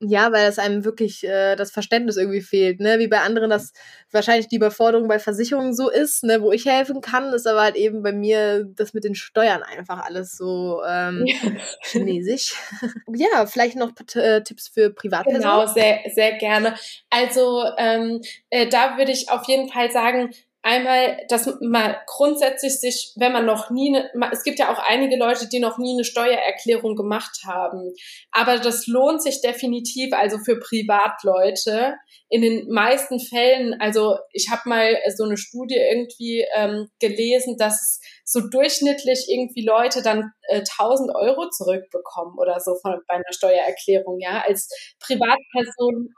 [0.02, 3.00] Ja, weil das einem wirklich äh, das Verständnis irgendwie fehlt, ne?
[3.00, 3.74] Wie bei anderen das
[4.12, 7.76] wahrscheinlich die Überforderung bei Versicherungen so ist, ne, wo ich helfen kann, ist aber halt
[7.76, 11.36] eben bei mir das mit den Steuern einfach alles so ähm, ja.
[11.84, 12.54] chinesisch.
[13.14, 15.42] ja, vielleicht noch äh, Tipps für Privatpersonen.
[15.42, 16.76] Genau, sehr, sehr gerne.
[17.10, 20.32] Also ähm, äh, da würde ich auf jeden Fall sagen,
[20.62, 25.18] einmal, dass man grundsätzlich sich, wenn man noch nie, ne, es gibt ja auch einige
[25.18, 27.94] Leute, die noch nie eine Steuererklärung gemacht haben,
[28.32, 31.96] aber das lohnt sich definitiv, also für Privatleute.
[32.32, 38.00] In den meisten Fällen, also ich habe mal so eine Studie irgendwie ähm, gelesen, dass
[38.24, 44.20] so durchschnittlich irgendwie Leute dann äh, 1000 Euro zurückbekommen oder so von bei einer Steuererklärung,
[44.20, 44.70] ja, als
[45.00, 46.14] Privatperson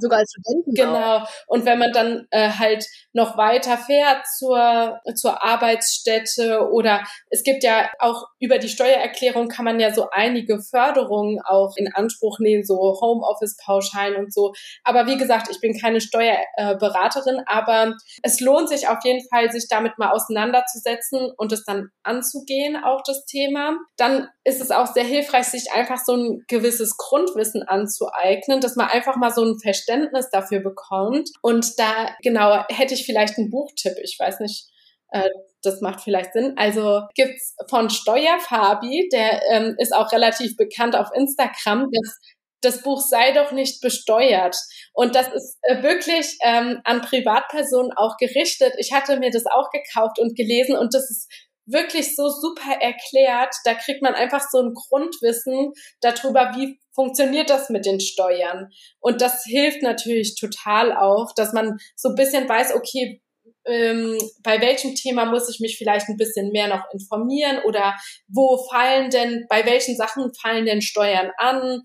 [0.00, 0.74] sogar als Studenten.
[0.74, 1.18] Genau.
[1.18, 1.28] Auch.
[1.46, 7.64] Und wenn man dann äh, halt noch weiter fährt zur, zur Arbeitsstätte oder es gibt
[7.64, 12.64] ja auch über die Steuererklärung kann man ja so einige Förderungen auch in Anspruch nehmen,
[12.64, 14.52] so Homeoffice-Pauschalen und so.
[14.84, 19.66] Aber wie gesagt, ich bin keine Steuerberaterin, aber es lohnt sich auf jeden Fall, sich
[19.68, 23.76] damit mal auseinanderzusetzen und es dann anzugehen, auch das Thema.
[23.96, 28.88] Dann ist es auch sehr hilfreich, sich einfach so ein gewisses Grundwissen anzueignen, dass man
[28.88, 29.87] einfach mal so ein Verständnis
[30.32, 31.30] dafür bekommt.
[31.42, 33.94] Und da, genau, hätte ich vielleicht einen Buchtipp.
[34.02, 34.68] Ich weiß nicht,
[35.10, 35.28] äh,
[35.62, 36.54] das macht vielleicht Sinn.
[36.56, 42.18] Also gibt's von Steuerfabi, der ähm, ist auch relativ bekannt auf Instagram, das
[42.60, 44.56] das Buch sei doch nicht besteuert.
[44.92, 48.74] Und das ist äh, wirklich ähm, an Privatpersonen auch gerichtet.
[48.78, 51.30] Ich hatte mir das auch gekauft und gelesen und das ist
[51.68, 53.54] wirklich so super erklärt.
[53.64, 58.68] Da kriegt man einfach so ein Grundwissen darüber, wie funktioniert das mit den Steuern.
[59.00, 63.20] Und das hilft natürlich total auch, dass man so ein bisschen weiß, okay,
[63.64, 67.94] ähm, bei welchem Thema muss ich mich vielleicht ein bisschen mehr noch informieren oder
[68.28, 71.82] wo fallen denn, bei welchen Sachen fallen denn Steuern an?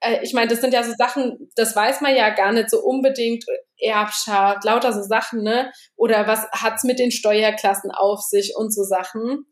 [0.00, 2.80] Äh, ich meine, das sind ja so Sachen, das weiß man ja gar nicht so
[2.82, 3.44] unbedingt,
[3.78, 5.70] Erbschaft, lauter so Sachen, ne?
[5.96, 9.44] Oder was hat's mit den Steuerklassen auf sich und so Sachen.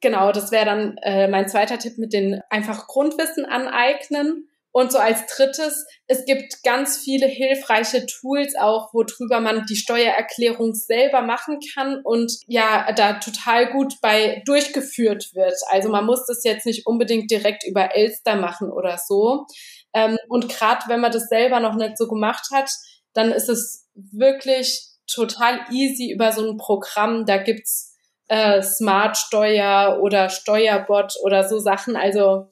[0.00, 4.98] Genau, das wäre dann äh, mein zweiter Tipp mit den einfach Grundwissen aneignen Und so
[4.98, 11.60] als drittes, es gibt ganz viele hilfreiche Tools auch, worüber man die Steuererklärung selber machen
[11.72, 15.54] kann und ja, da total gut bei durchgeführt wird.
[15.70, 19.46] Also man muss das jetzt nicht unbedingt direkt über Elster machen oder so.
[19.94, 22.70] Ähm, und gerade wenn man das selber noch nicht so gemacht hat,
[23.14, 27.24] dann ist es wirklich total easy über so ein Programm.
[27.24, 27.96] Da gibt's
[28.28, 31.96] äh, Smart Steuer oder Steuerbot oder so Sachen.
[31.96, 32.50] Also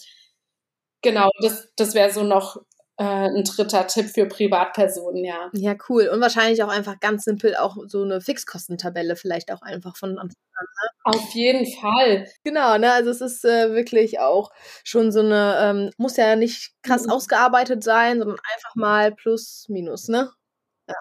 [1.04, 2.56] Genau, das, das wäre so noch
[2.96, 5.50] äh, ein dritter Tipp für Privatpersonen, ja.
[5.52, 6.08] Ja, cool.
[6.08, 10.42] Und wahrscheinlich auch einfach ganz simpel auch so eine Fixkostentabelle vielleicht auch einfach von Anfang
[10.54, 10.64] an.
[10.64, 10.90] Ne?
[11.04, 12.26] Auf jeden Fall.
[12.44, 12.92] Genau, ne?
[12.92, 14.50] Also es ist äh, wirklich auch
[14.82, 17.10] schon so eine, ähm, muss ja nicht krass mhm.
[17.12, 20.30] ausgearbeitet sein, sondern einfach mal plus, minus, ne?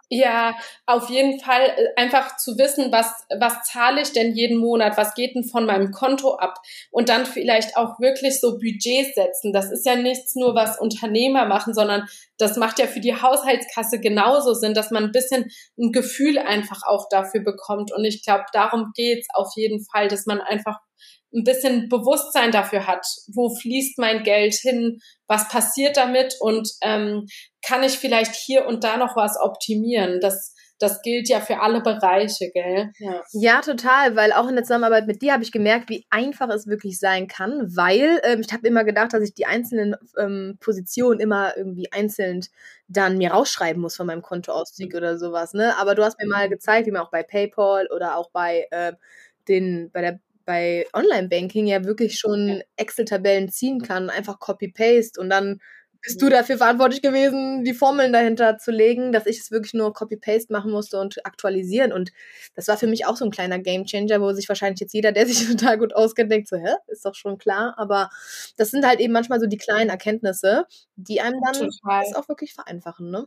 [0.10, 0.56] Ja.
[0.86, 5.14] auf jeden Fall äh, einfach zu wissen, was, was zahle ich denn jeden Monat, was
[5.14, 6.60] geht denn von meinem Konto ab
[6.92, 9.52] und dann vielleicht auch wirklich so Budgets setzen.
[9.52, 14.00] Das ist ja nichts nur, was Unternehmer machen, sondern das macht ja für die Haushaltskasse
[14.00, 17.92] genauso Sinn, dass man ein bisschen ein Gefühl einfach auch dafür bekommt.
[17.92, 20.80] Und ich glaube, darum geht's auf jeden Fall, dass man einfach
[21.34, 27.26] ein bisschen Bewusstsein dafür hat, wo fließt mein Geld hin, was passiert damit und ähm,
[27.66, 30.20] kann ich vielleicht hier und da noch was optimieren.
[30.20, 32.92] Das, das gilt ja für alle Bereiche, gell?
[33.00, 33.24] Ja.
[33.32, 36.68] ja, total, weil auch in der Zusammenarbeit mit dir habe ich gemerkt, wie einfach es
[36.68, 41.20] wirklich sein kann, weil ähm, ich habe immer gedacht, dass ich die einzelnen ähm, Positionen
[41.20, 42.42] immer irgendwie einzeln
[42.88, 44.98] dann mir rausschreiben muss von meinem Kontoauszug mhm.
[44.98, 45.76] oder sowas, ne?
[45.80, 48.94] Aber du hast mir mal gezeigt, wie man auch bei PayPal oder auch bei äh,
[49.48, 55.60] den, bei der bei Online-Banking ja wirklich schon Excel-Tabellen ziehen kann, einfach Copy-Paste und dann
[56.04, 59.94] bist du dafür verantwortlich gewesen, die Formeln dahinter zu legen, dass ich es wirklich nur
[59.94, 61.94] Copy-Paste machen musste und aktualisieren.
[61.94, 62.12] Und
[62.56, 65.26] das war für mich auch so ein kleiner Game-Changer, wo sich wahrscheinlich jetzt jeder, der
[65.26, 67.74] sich total gut auskennt, denkt so, hä, ist doch schon klar.
[67.78, 68.10] Aber
[68.58, 70.66] das sind halt eben manchmal so die kleinen Erkenntnisse,
[70.98, 73.26] die einem dann das auch wirklich vereinfachen, ne?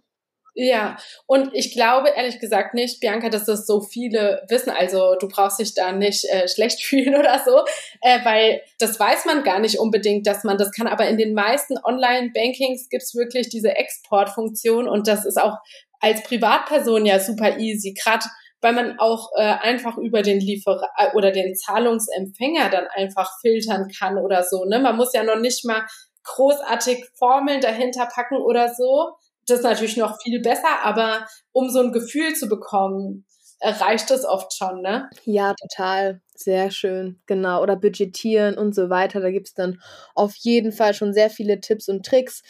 [0.59, 4.71] Ja, und ich glaube ehrlich gesagt nicht, Bianca, dass das so viele wissen.
[4.71, 7.63] Also du brauchst dich da nicht äh, schlecht fühlen oder so,
[8.01, 10.87] äh, weil das weiß man gar nicht unbedingt, dass man das kann.
[10.87, 15.59] Aber in den meisten Online-Bankings gibt's wirklich diese Exportfunktion und das ist auch
[16.01, 17.93] als Privatperson ja super easy.
[17.93, 18.25] Gerade
[18.63, 23.89] weil man auch äh, einfach über den Lieferer äh, oder den Zahlungsempfänger dann einfach filtern
[23.97, 24.65] kann oder so.
[24.65, 24.79] Ne?
[24.79, 25.85] Man muss ja noch nicht mal
[26.25, 29.13] großartig Formeln dahinter packen oder so
[29.47, 33.25] das ist natürlich noch viel besser, aber um so ein Gefühl zu bekommen,
[33.63, 35.09] reicht das oft schon, ne?
[35.25, 36.21] Ja, total.
[36.35, 37.63] Sehr schön, genau.
[37.63, 39.21] Oder budgetieren und so weiter.
[39.21, 39.81] Da gibt es dann
[40.15, 42.43] auf jeden Fall schon sehr viele Tipps und Tricks.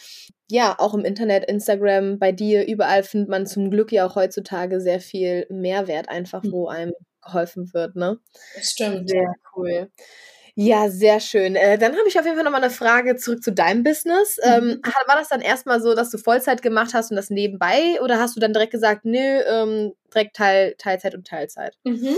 [0.51, 4.81] Ja, auch im Internet, Instagram, bei dir, überall findet man zum Glück ja auch heutzutage
[4.81, 6.53] sehr viel Mehrwert, einfach hm.
[6.53, 6.93] wo einem
[7.25, 8.19] geholfen wird, ne?
[8.55, 9.09] Das stimmt.
[9.09, 9.91] Sehr cool.
[10.59, 11.55] Ja, sehr schön.
[11.55, 14.39] Äh, dann habe ich auf jeden Fall nochmal eine Frage zurück zu deinem Business.
[14.43, 14.51] Mhm.
[14.51, 18.19] Ähm, war das dann erstmal so, dass du Vollzeit gemacht hast und das nebenbei oder
[18.19, 21.77] hast du dann direkt gesagt, nö, ähm, direkt Teil, Teilzeit und Teilzeit?
[21.85, 22.17] Mhm.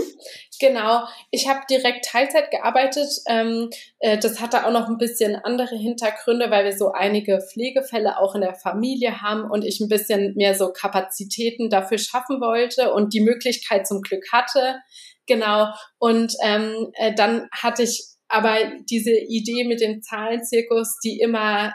[0.57, 3.09] Genau, ich habe direkt Teilzeit gearbeitet.
[3.27, 8.19] Ähm, äh, das hatte auch noch ein bisschen andere Hintergründe, weil wir so einige Pflegefälle
[8.19, 12.93] auch in der Familie haben und ich ein bisschen mehr so Kapazitäten dafür schaffen wollte
[12.93, 14.79] und die Möglichkeit zum Glück hatte.
[15.27, 15.73] Genau.
[15.97, 18.55] Und ähm, äh, dann hatte ich aber
[18.89, 21.73] diese Idee mit dem Zahlenzirkus, die immer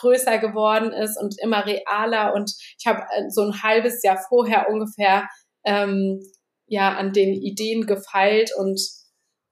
[0.00, 4.68] größer geworden ist und immer realer und ich habe äh, so ein halbes Jahr vorher
[4.70, 5.28] ungefähr
[5.64, 6.20] ähm,
[6.66, 8.80] ja an den Ideen gefeilt und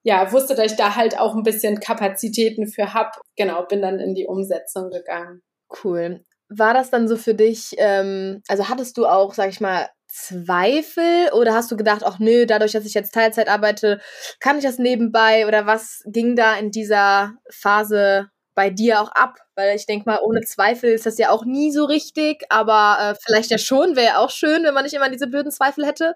[0.02, 3.20] ja wusste, dass ich da halt auch ein bisschen Kapazitäten für hab.
[3.36, 5.42] Genau, bin dann in die Umsetzung gegangen.
[5.82, 6.22] Cool.
[6.48, 7.74] War das dann so für dich?
[7.78, 12.46] Ähm, also hattest du auch, sag ich mal, Zweifel oder hast du gedacht, ach nö,
[12.46, 14.00] dadurch, dass ich jetzt Teilzeit arbeite,
[14.40, 19.36] kann ich das nebenbei oder was ging da in dieser Phase bei dir auch ab?
[19.56, 23.14] Weil ich denke mal, ohne Zweifel ist das ja auch nie so richtig, aber äh,
[23.26, 26.14] vielleicht ja schon, wäre ja auch schön, wenn man nicht immer diese blöden Zweifel hätte.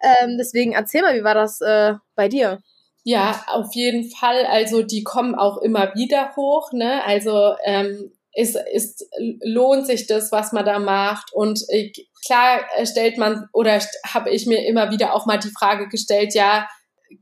[0.00, 2.60] Ähm, deswegen erzähl mal, wie war das äh, bei dir?
[3.02, 4.46] Ja, auf jeden Fall.
[4.46, 6.70] Also die kommen auch immer wieder hoch.
[6.72, 7.04] Ne?
[7.04, 9.06] Also ähm, ist, ist,
[9.42, 11.32] lohnt sich das, was man da macht?
[11.32, 11.92] Und äh,
[12.24, 16.68] klar stellt man oder habe ich mir immer wieder auch mal die Frage gestellt, ja,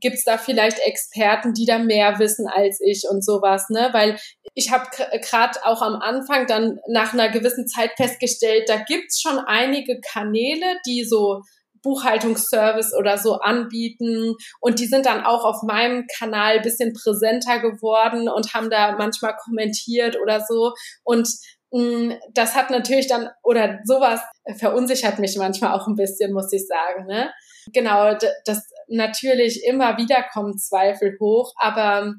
[0.01, 3.89] gibt's da vielleicht Experten, die da mehr wissen als ich und sowas, ne?
[3.91, 4.19] Weil
[4.53, 4.85] ich habe
[5.19, 10.77] gerade auch am Anfang dann nach einer gewissen Zeit festgestellt, da gibt's schon einige Kanäle,
[10.85, 11.41] die so
[11.81, 14.35] Buchhaltungsservice oder so anbieten.
[14.59, 19.35] Und die sind dann auch auf meinem Kanal bisschen präsenter geworden und haben da manchmal
[19.35, 20.73] kommentiert oder so.
[21.03, 21.29] Und
[21.71, 24.21] mh, mm, das hat natürlich dann, oder sowas
[24.57, 27.05] verunsichert mich manchmal auch ein bisschen, muss ich sagen.
[27.05, 27.31] Ne?
[27.73, 28.15] Genau,
[28.45, 32.13] das natürlich immer wieder kommen Zweifel hoch, aber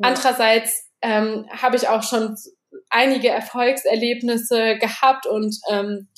[0.00, 2.36] andererseits ähm, habe ich auch schon
[2.90, 6.08] einige Erfolgserlebnisse gehabt und ähm,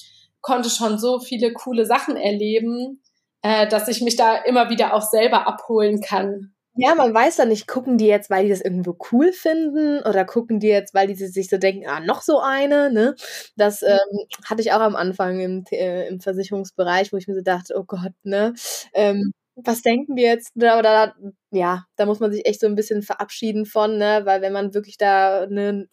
[0.47, 3.03] konnte schon so viele coole Sachen erleben,
[3.43, 6.53] äh, dass ich mich da immer wieder auch selber abholen kann.
[6.77, 10.25] Ja, man weiß dann nicht, gucken die jetzt, weil die das irgendwo cool finden oder
[10.25, 13.17] gucken die jetzt, weil die sich so denken, ah, noch so eine, ne?
[13.57, 13.99] Das ähm,
[14.45, 17.85] hatte ich auch am Anfang im, äh, im Versicherungsbereich, wo ich mir so dachte, oh
[17.85, 18.55] Gott, ne?
[18.95, 20.55] Ähm, was denken die jetzt?
[20.55, 21.15] Oder
[21.51, 24.21] ja, da muss man sich echt so ein bisschen verabschieden von, ne?
[24.25, 25.89] Weil wenn man wirklich da eine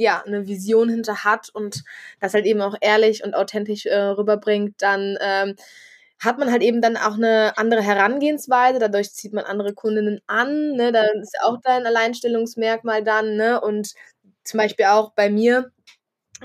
[0.00, 1.84] ja, eine Vision hinter hat und
[2.20, 5.56] das halt eben auch ehrlich und authentisch äh, rüberbringt, dann ähm,
[6.18, 10.72] hat man halt eben dann auch eine andere Herangehensweise, dadurch zieht man andere Kundinnen an,
[10.72, 13.94] ne, da ist auch dein Alleinstellungsmerkmal dann, ne, und
[14.44, 15.70] zum Beispiel auch bei mir,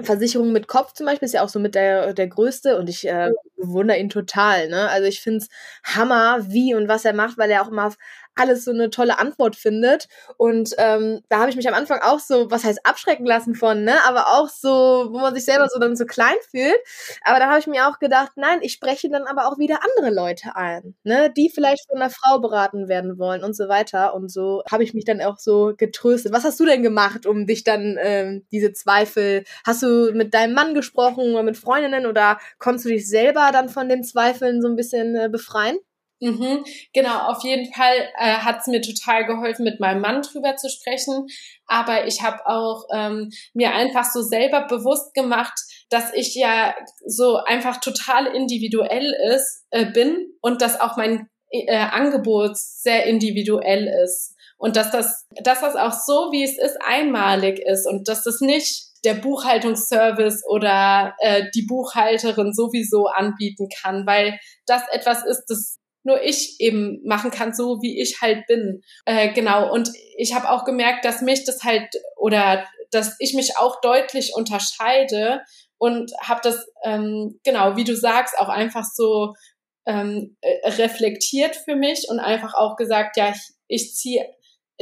[0.04, 3.08] Versicherung mit Kopf zum Beispiel ist ja auch so mit der, der größte und ich
[3.08, 5.50] äh, bewundere ihn total, ne, also ich finde es
[5.84, 7.94] Hammer, wie und was er macht, weil er auch immer
[8.36, 10.08] alles so eine tolle Antwort findet.
[10.38, 13.84] Und ähm, da habe ich mich am Anfang auch so, was heißt abschrecken lassen von,
[13.84, 13.96] ne?
[14.06, 16.78] Aber auch so, wo man sich selber so dann so klein fühlt.
[17.24, 20.14] Aber da habe ich mir auch gedacht, nein, ich spreche dann aber auch wieder andere
[20.14, 21.32] Leute ein, ne?
[21.36, 24.14] Die vielleicht von einer Frau beraten werden wollen und so weiter.
[24.14, 26.34] Und so habe ich mich dann auch so getröstet.
[26.34, 30.54] Was hast du denn gemacht, um dich dann ähm, diese Zweifel, hast du mit deinem
[30.54, 34.68] Mann gesprochen oder mit Freundinnen oder konntest du dich selber dann von den Zweifeln so
[34.68, 35.78] ein bisschen äh, befreien?
[36.22, 40.56] Mhm, genau, auf jeden Fall äh, hat es mir total geholfen, mit meinem Mann drüber
[40.56, 41.28] zu sprechen.
[41.68, 45.54] Aber ich habe auch ähm, mir einfach so selber bewusst gemacht,
[45.90, 46.74] dass ich ja
[47.06, 53.88] so einfach total individuell ist, äh, bin und dass auch mein äh, Angebot sehr individuell
[54.06, 54.36] ist.
[54.58, 58.40] Und dass das, dass das auch so, wie es ist, einmalig ist und dass das
[58.40, 65.78] nicht der Buchhaltungsservice oder äh, die Buchhalterin sowieso anbieten kann, weil das etwas ist, das
[66.06, 68.84] nur ich eben machen kann, so wie ich halt bin.
[69.06, 69.72] Äh, genau.
[69.74, 74.34] Und ich habe auch gemerkt, dass mich das halt oder dass ich mich auch deutlich
[74.36, 75.42] unterscheide
[75.78, 79.34] und habe das ähm, genau, wie du sagst, auch einfach so
[79.86, 84.26] ähm, äh, reflektiert für mich und einfach auch gesagt, ja, ich, ich ziehe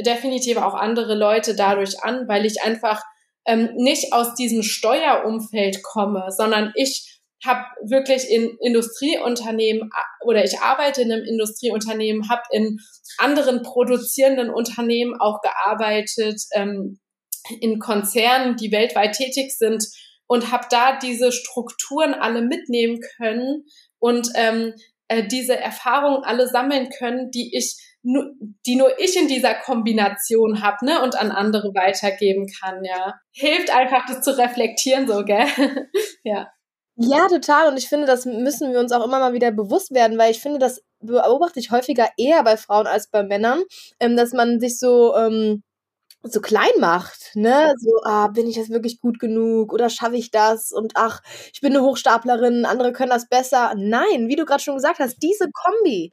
[0.00, 3.02] definitiv auch andere Leute dadurch an, weil ich einfach
[3.46, 7.13] ähm, nicht aus diesem Steuerumfeld komme, sondern ich
[7.44, 9.90] habe wirklich in Industrieunternehmen
[10.24, 12.78] oder ich arbeite in einem Industrieunternehmen, habe in
[13.18, 17.00] anderen produzierenden Unternehmen auch gearbeitet, ähm,
[17.60, 19.84] in Konzernen, die weltweit tätig sind
[20.26, 23.64] und habe da diese Strukturen alle mitnehmen können
[23.98, 24.72] und ähm,
[25.08, 28.32] äh, diese Erfahrungen alle sammeln können, die ich nur,
[28.66, 33.14] die nur ich in dieser Kombination habe, ne, und an andere weitergeben kann, ja.
[33.32, 35.46] Hilft einfach, das zu reflektieren, so, gell?
[36.24, 36.50] ja.
[36.96, 37.68] Ja, total.
[37.68, 40.40] Und ich finde, das müssen wir uns auch immer mal wieder bewusst werden, weil ich
[40.40, 43.62] finde, das beobachte ich häufiger eher bei Frauen als bei Männern,
[43.98, 45.62] ähm, dass man sich so, ähm,
[46.22, 47.74] so klein macht, ne?
[47.78, 50.72] So, ah, bin ich jetzt wirklich gut genug oder schaffe ich das?
[50.72, 53.74] Und ach, ich bin eine Hochstaplerin, andere können das besser.
[53.76, 56.12] Nein, wie du gerade schon gesagt hast, diese Kombi,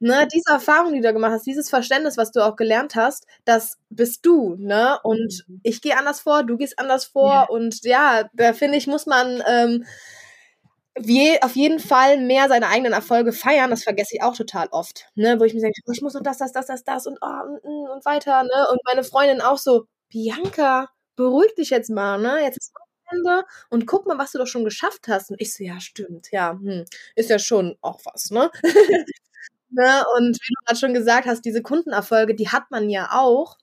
[0.00, 3.78] ne, diese Erfahrung, die du gemacht hast, dieses Verständnis, was du auch gelernt hast, das
[3.90, 4.98] bist du, ne?
[5.04, 5.60] Und mhm.
[5.62, 7.42] ich gehe anders vor, du gehst anders vor ja.
[7.44, 9.84] und ja, da finde ich, muss man ähm,
[10.98, 15.06] wie, auf jeden Fall mehr seine eigenen Erfolge feiern, das vergesse ich auch total oft,
[15.14, 17.18] ne, wo ich mir denke, oh, ich muss und das, das, das, das, das und,
[17.22, 22.18] oh, und, und weiter, ne, und meine Freundin auch so, Bianca, beruhig dich jetzt mal,
[22.18, 22.72] ne, jetzt ist
[23.12, 25.30] Wochenende und guck mal, was du doch schon geschafft hast.
[25.30, 26.84] Und ich so, ja, stimmt, ja, hm,
[27.16, 28.50] ist ja schon auch was, ne.
[29.70, 33.56] ne und wie du gerade schon gesagt hast, diese Kundenerfolge, die hat man ja auch,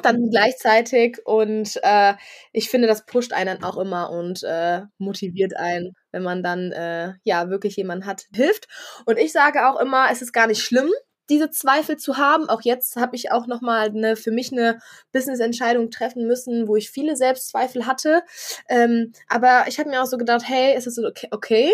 [0.00, 2.14] dann gleichzeitig und äh,
[2.52, 7.12] ich finde, das pusht einen auch immer und äh, motiviert einen, wenn man dann äh,
[7.24, 8.68] ja wirklich jemanden hat, hilft.
[9.04, 10.90] Und ich sage auch immer, es ist gar nicht schlimm,
[11.28, 12.48] diese Zweifel zu haben.
[12.48, 14.80] Auch jetzt habe ich auch nochmal eine, für mich eine
[15.12, 18.22] Business-Entscheidung treffen müssen, wo ich viele Selbstzweifel hatte.
[18.68, 21.72] Ähm, aber ich habe mir auch so gedacht, hey, ist es okay, okay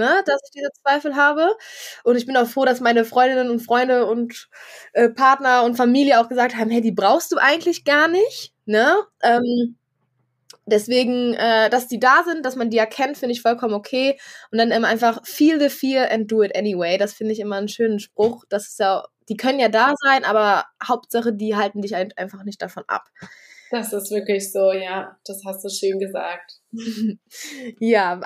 [0.00, 1.56] ne, dass ich diese Zweifel habe.
[2.02, 4.48] Und ich bin auch froh, dass meine Freundinnen und Freunde und
[4.94, 8.96] äh, Partner und Familie auch gesagt haben, hey, die brauchst du eigentlich gar nicht, ne?
[9.22, 9.76] Ähm,
[10.64, 14.18] deswegen, äh, dass die da sind, dass man die erkennt, finde ich vollkommen okay.
[14.50, 16.96] Und dann immer einfach feel the fear and do it anyway.
[16.96, 18.44] Das finde ich immer einen schönen Spruch.
[18.48, 22.62] Das ist ja, die können ja da sein, aber Hauptsache, die halten dich einfach nicht
[22.62, 23.04] davon ab.
[23.70, 25.16] Das ist wirklich so, ja.
[25.24, 26.60] Das hast du schön gesagt.
[27.78, 28.20] ja,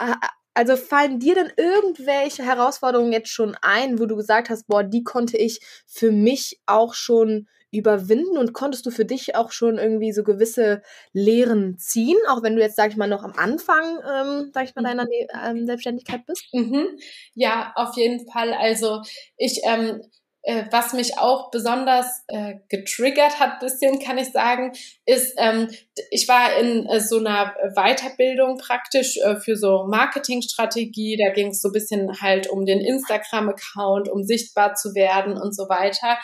[0.55, 5.05] also fallen dir denn irgendwelche Herausforderungen jetzt schon ein, wo du gesagt hast, boah, die
[5.05, 10.13] konnte ich für mich auch schon überwinden und konntest du für dich auch schon irgendwie
[10.13, 10.83] so gewisse
[11.13, 14.75] Lehren ziehen, auch wenn du jetzt, sag ich mal, noch am Anfang, ähm, sag ich
[14.77, 15.07] mal, deiner
[15.45, 16.45] ähm, Selbstständigkeit bist?
[16.53, 16.87] Mhm.
[17.35, 18.53] Ja, auf jeden Fall.
[18.55, 19.03] Also
[19.37, 20.01] ich ähm,
[20.45, 24.73] äh, was mich auch besonders äh, getriggert hat, bisschen kann ich sagen,
[25.07, 25.71] ist, ähm,
[26.11, 31.17] ich war in äh, so einer Weiterbildung praktisch äh, für so Marketingstrategie.
[31.17, 35.69] Da ging es so bisschen halt um den Instagram-Account, um sichtbar zu werden und so
[35.71, 36.19] weiter.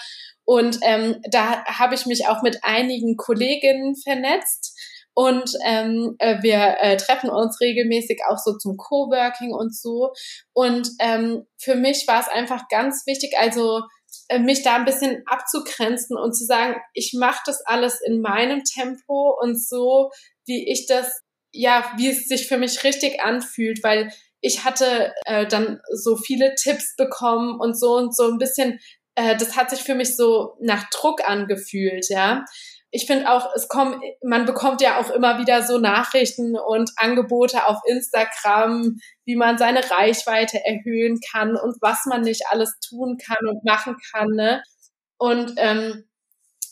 [0.45, 4.79] Und ähm, da habe ich mich auch mit einigen Kolleginnen vernetzt.
[5.15, 10.13] Und ähm, äh, wir äh, treffen uns regelmäßig auch so zum Coworking und so.
[10.53, 13.83] Und ähm, für mich war es einfach ganz wichtig, also
[14.41, 19.37] mich da ein bisschen abzugrenzen und zu sagen, ich mache das alles in meinem Tempo
[19.41, 20.11] und so,
[20.47, 25.47] wie ich das, ja, wie es sich für mich richtig anfühlt, weil ich hatte äh,
[25.47, 28.81] dann so viele Tipps bekommen und so und so ein bisschen,
[29.15, 32.45] äh, das hat sich für mich so nach Druck angefühlt, ja
[32.93, 37.67] ich finde auch, es kommt, man bekommt ja auch immer wieder so Nachrichten und Angebote
[37.67, 43.49] auf Instagram, wie man seine Reichweite erhöhen kann und was man nicht alles tun kann
[43.49, 44.29] und machen kann.
[44.31, 44.63] Ne?
[45.19, 46.10] Und ähm,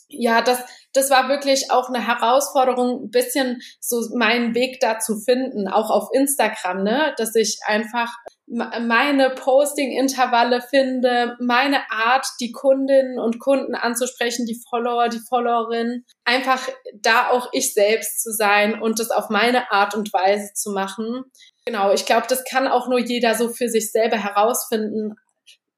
[0.09, 0.59] ja, das,
[0.93, 5.91] das war wirklich auch eine Herausforderung, ein bisschen so meinen Weg da zu finden, auch
[5.91, 8.11] auf Instagram, ne, dass ich einfach
[8.47, 16.67] meine Posting-Intervalle finde, meine Art, die Kundinnen und Kunden anzusprechen, die Follower, die Followerinnen, einfach
[16.95, 21.25] da auch ich selbst zu sein und das auf meine Art und Weise zu machen.
[21.63, 25.13] Genau, ich glaube, das kann auch nur jeder so für sich selber herausfinden.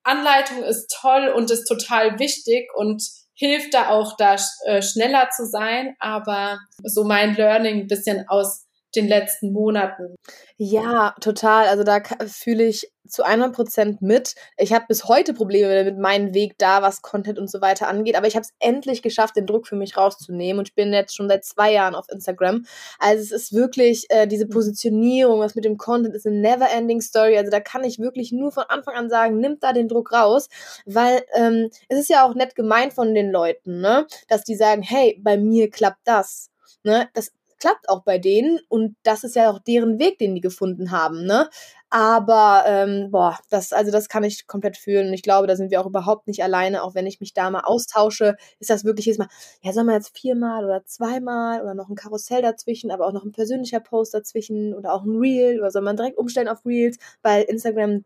[0.03, 3.03] Anleitung ist toll und ist total wichtig und
[3.41, 4.35] hilft da auch, da
[4.65, 5.95] äh, schneller zu sein.
[5.99, 10.15] Aber so mein Learning ein bisschen aus den letzten Monaten.
[10.63, 11.65] Ja, total.
[11.69, 14.35] Also da fühle ich zu 100 Prozent mit.
[14.57, 18.15] Ich habe bis heute Probleme mit meinem Weg da, was Content und so weiter angeht.
[18.15, 20.59] Aber ich habe es endlich geschafft, den Druck für mich rauszunehmen.
[20.59, 22.67] Und ich bin jetzt schon seit zwei Jahren auf Instagram.
[22.99, 24.49] Also es ist wirklich äh, diese mhm.
[24.51, 27.39] Positionierung, was mit dem Content ist eine never-ending Story.
[27.39, 30.47] Also da kann ich wirklich nur von Anfang an sagen, nimmt da den Druck raus.
[30.85, 34.05] Weil ähm, es ist ja auch nett gemeint von den Leuten, ne?
[34.27, 36.51] Dass die sagen, hey, bei mir klappt das.
[36.83, 37.09] Ne?
[37.13, 37.31] Das
[37.61, 41.25] klappt auch bei denen und das ist ja auch deren Weg, den die gefunden haben,
[41.25, 41.49] ne?
[41.93, 45.71] Aber ähm, boah, das also das kann ich komplett fühlen und ich glaube, da sind
[45.71, 46.83] wir auch überhaupt nicht alleine.
[46.83, 49.27] Auch wenn ich mich da mal austausche, ist das wirklich jedes Mal.
[49.61, 53.25] Ja, soll man jetzt viermal oder zweimal oder noch ein Karussell dazwischen, aber auch noch
[53.25, 56.97] ein persönlicher Post dazwischen oder auch ein Reel oder soll man direkt umstellen auf Reels,
[57.21, 58.05] weil Instagram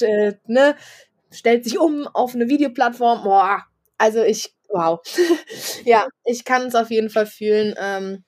[0.00, 0.74] äh, ne
[1.30, 3.22] stellt sich um auf eine Videoplattform.
[3.22, 3.64] Boah,
[3.98, 5.00] also ich wow,
[5.84, 7.74] ja, ich kann es auf jeden Fall fühlen.
[7.78, 8.24] Ähm,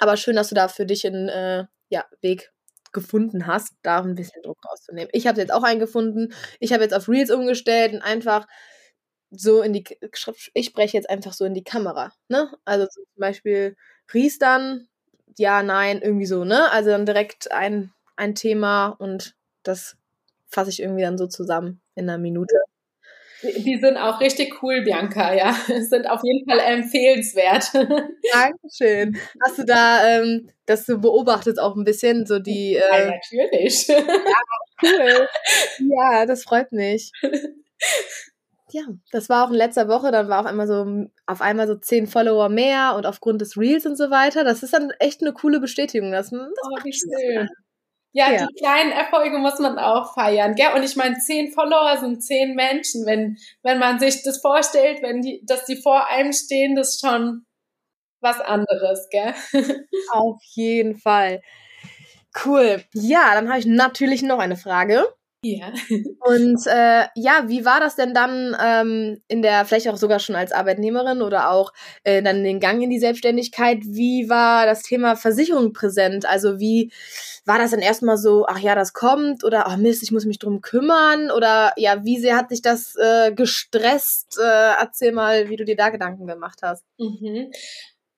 [0.00, 2.52] aber schön, dass du da für dich einen äh, ja, Weg
[2.92, 5.10] gefunden hast, da ein bisschen Druck rauszunehmen.
[5.12, 6.32] Ich habe jetzt auch einen gefunden.
[6.58, 8.46] Ich habe jetzt auf Reels umgestellt und einfach
[9.30, 9.84] so in die,
[10.54, 12.50] ich spreche jetzt einfach so in die Kamera, ne?
[12.64, 13.76] Also zum Beispiel
[14.12, 14.88] Ries dann,
[15.38, 16.70] ja, nein, irgendwie so, ne?
[16.72, 19.96] Also dann direkt ein, ein Thema und das
[20.48, 22.56] fasse ich irgendwie dann so zusammen in einer Minute.
[23.42, 25.52] Die sind auch richtig cool, Bianca, ja.
[25.80, 27.72] Sind auf jeden Fall empfehlenswert.
[28.32, 29.18] Dankeschön.
[29.42, 32.76] Hast du da ähm, das du beobachtest auch ein bisschen, so die.
[32.76, 33.88] Äh, ja, natürlich.
[33.88, 33.96] Ja,
[34.82, 35.28] cool.
[35.78, 37.12] Ja, das freut mich.
[38.72, 41.74] Ja, das war auch in letzter Woche, dann war auf einmal so auf einmal so
[41.74, 44.44] zehn Follower mehr und aufgrund des Reels und so weiter.
[44.44, 46.12] Das ist dann echt eine coole Bestätigung.
[46.12, 47.48] Das, das oh, wie schön.
[48.12, 50.72] Ja, ja, die kleinen Erfolge muss man auch feiern, gell?
[50.74, 53.06] Und ich meine, zehn Follower sind zehn Menschen.
[53.06, 57.00] Wenn, wenn man sich das vorstellt, wenn die, dass die vor einem stehen, das ist
[57.00, 57.46] schon
[58.20, 59.34] was anderes, gell?
[60.12, 61.40] Auf jeden Fall.
[62.44, 62.84] Cool.
[62.94, 65.06] Ja, dann habe ich natürlich noch eine Frage.
[65.42, 65.72] Ja.
[66.20, 70.36] Und äh, ja, wie war das denn dann ähm, in der, vielleicht auch sogar schon
[70.36, 71.72] als Arbeitnehmerin oder auch
[72.04, 73.78] äh, dann den Gang in die Selbstständigkeit?
[73.84, 76.26] Wie war das Thema Versicherung präsent?
[76.26, 76.92] Also wie
[77.46, 80.38] war das dann erstmal so, ach ja, das kommt oder ach Mist, ich muss mich
[80.38, 81.30] drum kümmern?
[81.30, 84.38] Oder ja, wie sehr hat dich das äh, gestresst?
[84.38, 86.84] Äh, erzähl mal, wie du dir da Gedanken gemacht hast.
[86.98, 87.50] Mhm.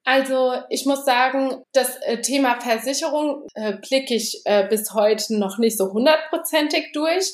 [0.05, 5.59] Also ich muss sagen, das äh, Thema Versicherung äh, blicke ich äh, bis heute noch
[5.59, 7.33] nicht so hundertprozentig durch.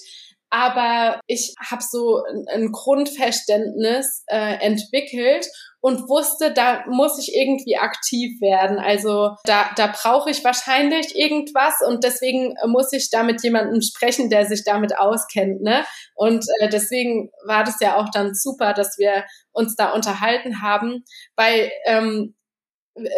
[0.50, 5.46] Aber ich habe so ein, Grundverständnis äh, entwickelt
[5.80, 8.78] und wusste, da muss ich irgendwie aktiv werden.
[8.78, 14.30] Also da, da brauche ich wahrscheinlich irgendwas und deswegen muss ich da mit jemandem sprechen,
[14.30, 15.60] der sich damit auskennt.
[15.60, 15.84] Ne?
[16.14, 21.04] Und äh, deswegen war das ja auch dann super, dass wir uns da unterhalten haben,
[21.36, 22.34] weil ähm,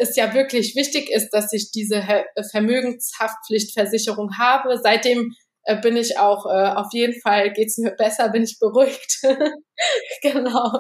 [0.01, 2.03] es ja wirklich wichtig ist, dass ich diese
[2.51, 4.79] Vermögenshaftpflichtversicherung habe.
[4.83, 5.33] Seitdem
[5.65, 9.21] äh, bin ich auch äh, auf jeden Fall geht's mir besser, bin ich beruhigt.
[10.23, 10.73] genau.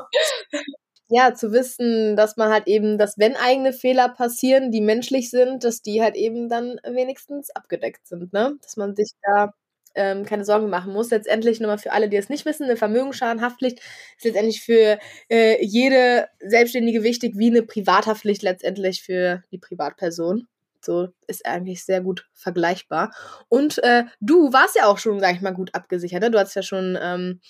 [1.08, 5.64] Ja, zu wissen, dass man halt eben, dass wenn eigene Fehler passieren, die menschlich sind,
[5.64, 8.56] dass die halt eben dann wenigstens abgedeckt sind, ne?
[8.62, 9.52] Dass man sich da
[9.94, 11.10] ähm, keine Sorgen machen muss.
[11.10, 16.28] Letztendlich nochmal für alle, die es nicht wissen, eine Vermögensschadenhaftpflicht ist letztendlich für äh, jede
[16.40, 20.46] Selbstständige wichtig, wie eine Privathaftpflicht letztendlich für die Privatperson.
[20.82, 23.12] So ist eigentlich sehr gut vergleichbar.
[23.48, 26.22] Und äh, du warst ja auch schon, sag ich mal, gut abgesichert.
[26.22, 26.30] Ne?
[26.30, 27.40] Du hast ja schon ähm,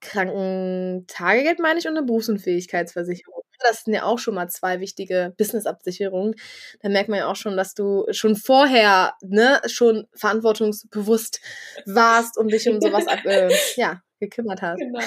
[0.00, 3.42] Krankentagegeld, meine ich, und eine Berufsunfähigkeitsversicherung.
[3.60, 6.34] Das sind ja auch schon mal zwei wichtige Businessabsicherungen.
[6.82, 11.40] Da merkt man ja auch schon, dass du schon vorher ne, schon verantwortungsbewusst
[11.86, 14.78] warst und dich um sowas ab, äh, ja, gekümmert hast.
[14.78, 15.00] Genau.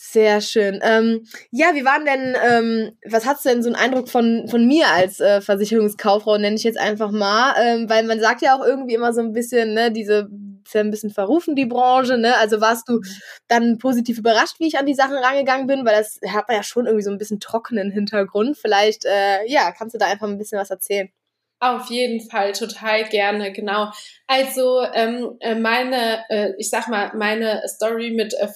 [0.00, 0.78] Sehr schön.
[0.82, 4.64] Ähm, ja, wie waren denn, ähm, was hast du denn so einen Eindruck von, von
[4.64, 8.64] mir als äh, Versicherungskauffrau, nenne ich jetzt einfach mal, ähm, weil man sagt ja auch
[8.64, 10.28] irgendwie immer so ein bisschen, ne, diese
[10.68, 12.36] ist ein bisschen verrufen, die Branche, ne?
[12.36, 13.00] Also warst du
[13.48, 16.62] dann positiv überrascht, wie ich an die Sachen rangegangen bin, weil das hat man ja
[16.62, 18.56] schon irgendwie so ein bisschen trockenen Hintergrund.
[18.56, 21.10] Vielleicht, äh, ja, kannst du da einfach ein bisschen was erzählen.
[21.60, 23.90] Auf jeden Fall, total gerne, genau.
[24.28, 28.48] Also ähm, äh, meine, äh, ich sag mal, meine Story mit äh,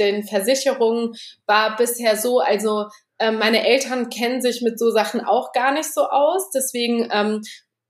[0.00, 1.12] den Versicherungen
[1.46, 2.86] war bisher so, also
[3.18, 6.50] äh, meine Eltern kennen sich mit so Sachen auch gar nicht so aus.
[6.50, 7.42] Deswegen ähm,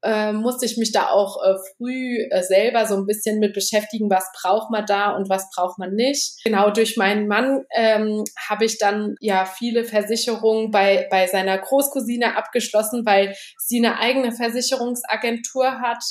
[0.02, 4.10] äh, musste ich mich da auch äh, früh äh, selber so ein bisschen mit beschäftigen,
[4.10, 6.42] was braucht man da und was braucht man nicht.
[6.44, 12.36] Genau durch meinen Mann ähm, habe ich dann ja viele Versicherungen bei, bei seiner Großcousine
[12.36, 16.02] abgeschlossen, weil sie eine eigene Versicherungsagentur hat.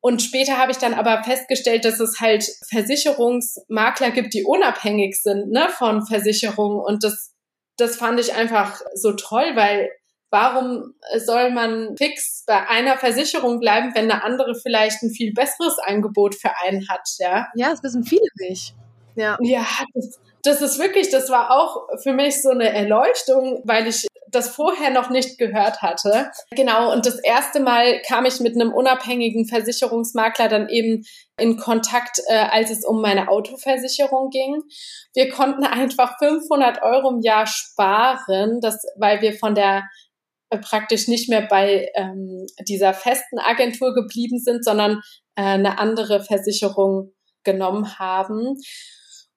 [0.00, 5.50] Und später habe ich dann aber festgestellt, dass es halt Versicherungsmakler gibt, die unabhängig sind
[5.50, 6.80] ne, von Versicherungen.
[6.80, 7.32] Und das,
[7.76, 9.90] das fand ich einfach so toll, weil
[10.38, 15.78] Warum soll man fix bei einer Versicherung bleiben, wenn eine andere vielleicht ein viel besseres
[15.78, 17.46] Angebot für einen hat, ja?
[17.54, 18.74] Ja, das wissen viele nicht.
[19.14, 19.38] Ja.
[19.40, 24.06] Ja, das, das ist wirklich, das war auch für mich so eine Erleuchtung, weil ich
[24.30, 26.30] das vorher noch nicht gehört hatte.
[26.50, 31.06] Genau, und das erste Mal kam ich mit einem unabhängigen Versicherungsmakler dann eben
[31.38, 34.62] in Kontakt, äh, als es um meine Autoversicherung ging.
[35.14, 39.84] Wir konnten einfach 500 Euro im Jahr sparen, das, weil wir von der
[40.50, 45.02] praktisch nicht mehr bei ähm, dieser festen Agentur geblieben sind, sondern
[45.34, 47.12] äh, eine andere Versicherung
[47.44, 48.56] genommen haben.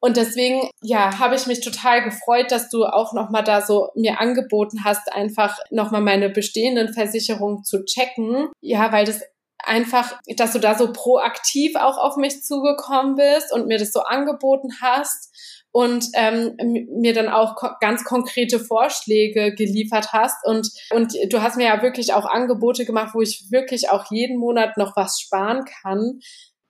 [0.01, 4.19] Und deswegen, ja, habe ich mich total gefreut, dass du auch nochmal da so mir
[4.19, 8.49] angeboten hast, einfach nochmal meine bestehenden Versicherungen zu checken.
[8.61, 9.21] Ja, weil das
[9.61, 13.99] einfach, dass du da so proaktiv auch auf mich zugekommen bist und mir das so
[14.01, 15.35] angeboten hast
[15.71, 16.55] und ähm,
[16.99, 21.81] mir dann auch ko ganz konkrete Vorschläge geliefert hast und und du hast mir ja
[21.81, 26.19] wirklich auch Angebote gemacht, wo ich wirklich auch jeden Monat noch was sparen kann.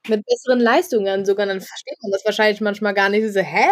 [0.08, 3.30] Mit besseren Leistungen sogar, dann versteht man das wahrscheinlich manchmal gar nicht.
[3.34, 3.66] So, hä?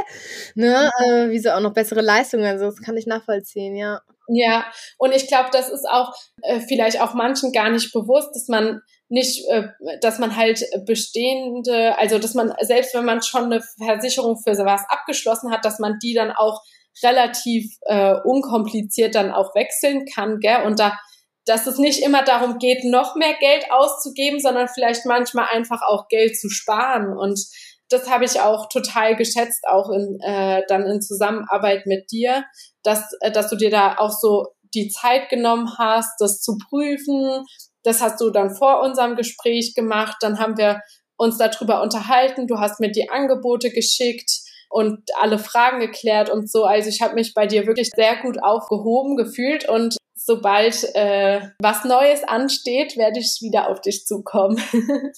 [0.54, 0.90] Ne?
[1.06, 2.44] Äh, wieso auch noch bessere Leistungen?
[2.44, 4.02] Also, das kann ich nachvollziehen, ja.
[4.28, 4.66] Ja,
[4.98, 8.82] und ich glaube, das ist auch äh, vielleicht auch manchen gar nicht bewusst, dass man
[9.08, 9.68] nicht, äh,
[10.00, 14.82] dass man halt bestehende, also dass man, selbst wenn man schon eine Versicherung für sowas
[14.88, 16.62] abgeschlossen hat, dass man die dann auch
[17.02, 20.64] relativ äh, unkompliziert dann auch wechseln kann, gell?
[20.64, 20.98] Und da,
[21.46, 26.08] dass es nicht immer darum geht, noch mehr Geld auszugeben, sondern vielleicht manchmal einfach auch
[26.08, 27.16] Geld zu sparen.
[27.16, 27.40] Und
[27.88, 32.44] das habe ich auch total geschätzt, auch in, äh, dann in Zusammenarbeit mit dir,
[32.82, 37.44] dass, äh, dass du dir da auch so die Zeit genommen hast, das zu prüfen,
[37.88, 40.16] das hast du dann vor unserem Gespräch gemacht.
[40.20, 40.82] Dann haben wir
[41.16, 42.46] uns darüber unterhalten.
[42.46, 44.30] Du hast mir die Angebote geschickt
[44.70, 46.64] und alle Fragen geklärt und so.
[46.64, 51.84] Also ich habe mich bei dir wirklich sehr gut aufgehoben gefühlt und sobald äh, was
[51.84, 54.60] Neues ansteht, werde ich wieder auf dich zukommen.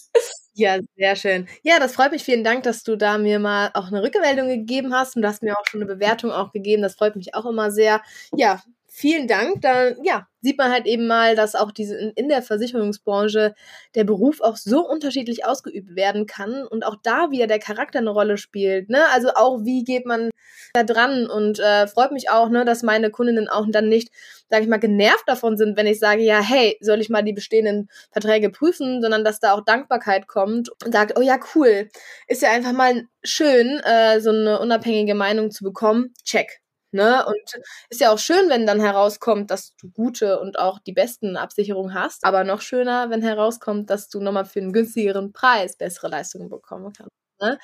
[0.55, 1.49] ja, sehr schön.
[1.65, 2.23] Ja, das freut mich.
[2.23, 5.43] Vielen Dank, dass du da mir mal auch eine Rückmeldung gegeben hast und du hast
[5.43, 6.83] mir auch schon eine Bewertung auch gegeben.
[6.83, 8.01] Das freut mich auch immer sehr.
[8.37, 8.63] Ja,
[9.01, 9.63] vielen Dank.
[9.63, 13.55] Dann ja, sieht man halt eben mal, dass auch diese in, in, der Versicherungsbranche
[13.95, 18.11] der Beruf auch so unterschiedlich ausgeübt werden kann und auch da wieder der Charakter eine
[18.11, 18.91] Rolle spielt.
[18.91, 19.03] Ne?
[19.13, 20.31] Also auch wie geht man
[20.75, 24.11] da dran und äh, freut mich auch, ne, dass meine Kundinnen auch dann nicht,
[24.49, 27.33] sage ich mal, genervt davon sind, wenn ich sage, ja, hey, soll ich mal die
[27.33, 31.89] bestehenden Verträge prüfen, sondern dass da auch Dankbarkeit kommt und sagt, oh ja, cool,
[32.29, 36.13] ist ja einfach mal schön, äh, so eine unabhängige Meinung zu bekommen.
[36.25, 36.61] Check.
[36.93, 37.25] Ne?
[37.27, 41.37] Und ist ja auch schön, wenn dann herauskommt, dass du gute und auch die besten
[41.37, 42.25] Absicherungen hast.
[42.25, 46.93] Aber noch schöner, wenn herauskommt, dass du nochmal für einen günstigeren Preis bessere Leistungen bekommen
[46.93, 47.20] kannst.
[47.41, 47.59] Ne?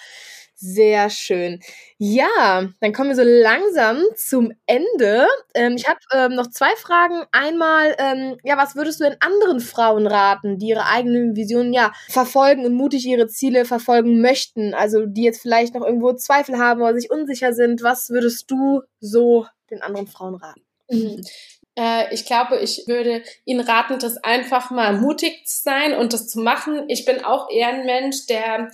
[0.58, 1.60] Sehr schön.
[1.98, 5.26] Ja, dann kommen wir so langsam zum Ende.
[5.52, 7.24] Ähm, ich habe ähm, noch zwei Fragen.
[7.30, 11.92] Einmal, ähm, ja, was würdest du denn anderen Frauen raten, die ihre eigenen Visionen ja
[12.08, 14.72] verfolgen und mutig ihre Ziele verfolgen möchten?
[14.72, 17.82] Also die jetzt vielleicht noch irgendwo Zweifel haben oder sich unsicher sind.
[17.82, 20.62] Was würdest du so den anderen Frauen raten?
[20.88, 21.20] Mhm
[21.78, 26.26] äh, ich glaube, ich würde Ihnen raten, das einfach mal mutig zu sein und das
[26.26, 26.84] zu machen.
[26.88, 28.70] Ich bin auch eher ein Mensch, der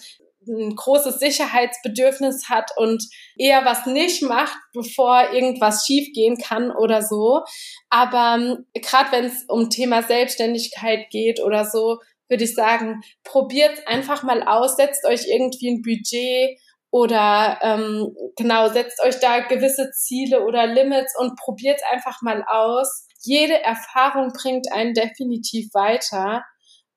[0.49, 3.05] ein großes Sicherheitsbedürfnis hat und
[3.37, 7.43] eher was nicht macht, bevor irgendwas schiefgehen kann oder so.
[7.91, 13.87] Aber ähm, gerade wenn es um Thema Selbstständigkeit geht oder so, würde ich sagen, probiert
[13.87, 16.59] einfach mal aus, setzt euch irgendwie ein Budget
[16.91, 23.07] oder ähm, genau, setzt euch da gewisse Ziele oder Limits und probiert einfach mal aus.
[23.23, 26.43] Jede Erfahrung bringt einen definitiv weiter.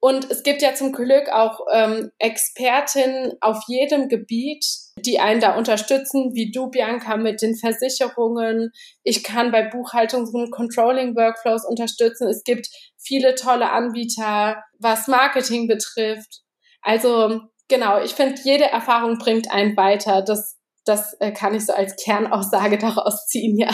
[0.06, 4.64] Und es gibt ja zum Glück auch ähm, Expertinnen auf jedem Gebiet,
[5.00, 8.70] die einen da unterstützen, wie du, Bianca, mit den Versicherungen.
[9.02, 12.28] Ich kann bei Buchhaltungs- und Controlling-Workflows unterstützen.
[12.28, 12.68] Es gibt
[13.02, 16.44] viele tolle Anbieter, was Marketing betrifft.
[16.84, 20.22] Also genau, ich finde, jede Erfahrung bringt einen weiter.
[20.22, 23.72] Das, das äh, kann ich so als Kernaussage daraus ziehen, ja.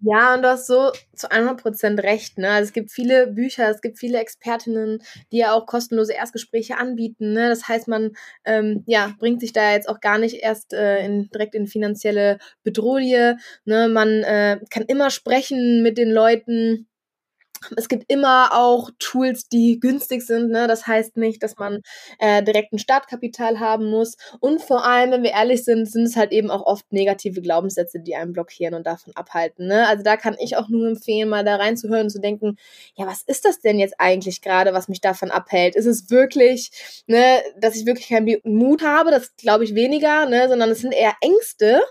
[0.00, 2.38] Ja, und du hast so zu 100% recht.
[2.38, 2.48] Ne?
[2.50, 7.32] Also es gibt viele Bücher, es gibt viele Expertinnen, die ja auch kostenlose Erstgespräche anbieten.
[7.32, 7.48] Ne?
[7.48, 8.12] Das heißt, man
[8.44, 12.38] ähm, ja, bringt sich da jetzt auch gar nicht erst äh, in, direkt in finanzielle
[12.62, 12.88] Bedrohung.
[13.64, 13.88] Ne?
[13.88, 16.88] Man äh, kann immer sprechen mit den Leuten
[17.76, 20.50] es gibt immer auch Tools, die günstig sind.
[20.50, 20.66] Ne?
[20.66, 21.80] Das heißt nicht, dass man
[22.18, 24.16] äh, direkt ein Startkapital haben muss.
[24.40, 28.00] Und vor allem, wenn wir ehrlich sind, sind es halt eben auch oft negative Glaubenssätze,
[28.00, 29.66] die einen blockieren und davon abhalten.
[29.66, 29.86] Ne?
[29.86, 32.56] Also da kann ich auch nur empfehlen, mal da reinzuhören und zu denken,
[32.94, 35.76] ja, was ist das denn jetzt eigentlich gerade, was mich davon abhält?
[35.76, 36.70] Ist es wirklich,
[37.06, 39.10] ne, dass ich wirklich keinen Mut habe?
[39.10, 40.48] Das glaube ich weniger, ne?
[40.48, 41.82] sondern es sind eher Ängste,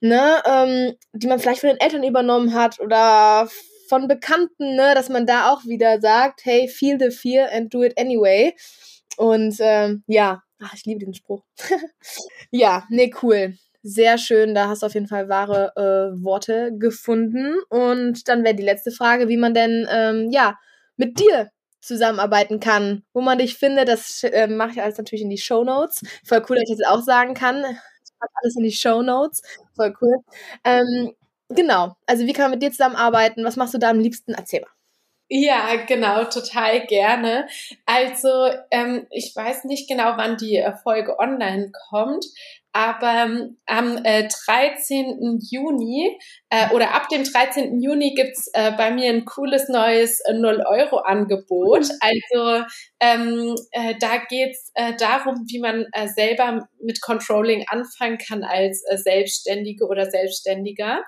[0.00, 3.48] ne, ähm, die man vielleicht von den Eltern übernommen hat oder
[3.88, 7.82] von Bekannten, ne, dass man da auch wieder sagt, hey, feel the fear and do
[7.82, 8.54] it anyway.
[9.16, 11.44] Und ähm, ja, ach, ich liebe den Spruch.
[12.50, 13.56] ja, nee, cool.
[13.82, 17.56] Sehr schön, da hast du auf jeden Fall wahre äh, Worte gefunden.
[17.68, 20.58] Und dann wäre die letzte Frage, wie man denn ähm, ja
[20.96, 21.50] mit dir
[21.82, 23.88] zusammenarbeiten kann, wo man dich findet.
[23.88, 26.02] Das äh, mache ich alles natürlich in die Show Notes.
[26.24, 27.58] Voll cool, dass ich das auch sagen kann.
[27.58, 29.42] Ich packe alles in die Show Notes.
[29.76, 30.16] Voll cool.
[30.64, 31.12] Ähm,
[31.54, 31.94] Genau.
[32.06, 33.44] Also wie kann man mit dir zusammenarbeiten?
[33.44, 34.34] Was machst du da am liebsten?
[34.34, 34.70] Erzähl mal.
[35.28, 37.48] Ja, genau, total gerne.
[37.86, 38.28] Also
[38.70, 42.26] ähm, ich weiß nicht genau, wann die äh, Folge online kommt,
[42.72, 45.40] aber ähm, am äh, 13.
[45.50, 46.18] Juni
[46.50, 47.80] äh, oder ab dem 13.
[47.80, 51.88] Juni gibt's äh, bei mir ein cooles neues äh, 0-Euro-Angebot.
[52.00, 52.64] Also
[53.00, 58.84] ähm, äh, da geht's äh, darum, wie man äh, selber mit Controlling anfangen kann als
[58.90, 61.02] äh, Selbstständige oder Selbstständiger.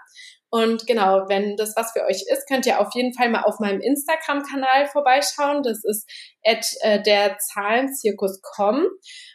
[0.50, 3.58] Und genau, wenn das was für euch ist, könnt ihr auf jeden Fall mal auf
[3.58, 5.62] meinem Instagram-Kanal vorbeischauen.
[5.62, 6.08] Das ist
[6.44, 8.86] at äh, der Zahlenzirkus.com.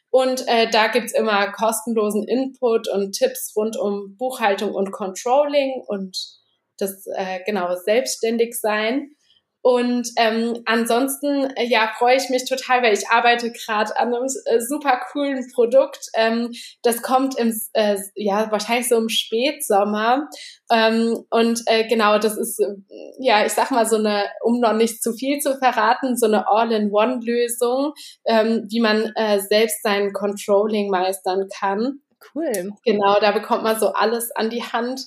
[0.09, 6.17] Und äh, da gibt's immer kostenlosen Input und Tipps rund um Buchhaltung und Controlling und
[6.77, 9.11] das äh, genau selbstständig sein.
[9.61, 14.25] Und ähm, ansonsten, äh, ja, freue ich mich total, weil ich arbeite gerade an einem
[14.45, 16.07] äh, super coolen Produkt.
[16.15, 16.51] Ähm,
[16.81, 20.27] das kommt im, äh, ja, wahrscheinlich so im Spätsommer.
[20.71, 22.73] Ähm, und äh, genau, das ist, äh,
[23.19, 26.49] ja, ich sag mal so eine, um noch nicht zu viel zu verraten, so eine
[26.49, 27.93] All-in-One-Lösung,
[28.25, 32.01] ähm, wie man äh, selbst sein Controlling meistern kann.
[32.33, 32.73] Cool.
[32.83, 35.01] Genau, da bekommt man so alles an die Hand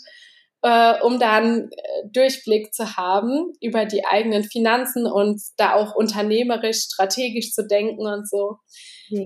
[0.65, 6.79] äh, um dann äh, Durchblick zu haben über die eigenen Finanzen und da auch unternehmerisch,
[6.79, 8.57] strategisch zu denken und so.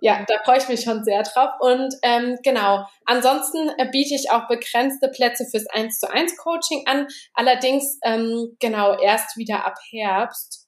[0.03, 1.51] Ja, da freue ich mich schon sehr drauf.
[1.61, 6.83] Und ähm, genau, ansonsten äh, biete ich auch begrenzte Plätze fürs 1 zu 1 Coaching
[6.87, 7.07] an.
[7.35, 10.67] Allerdings ähm, genau erst wieder ab Herbst.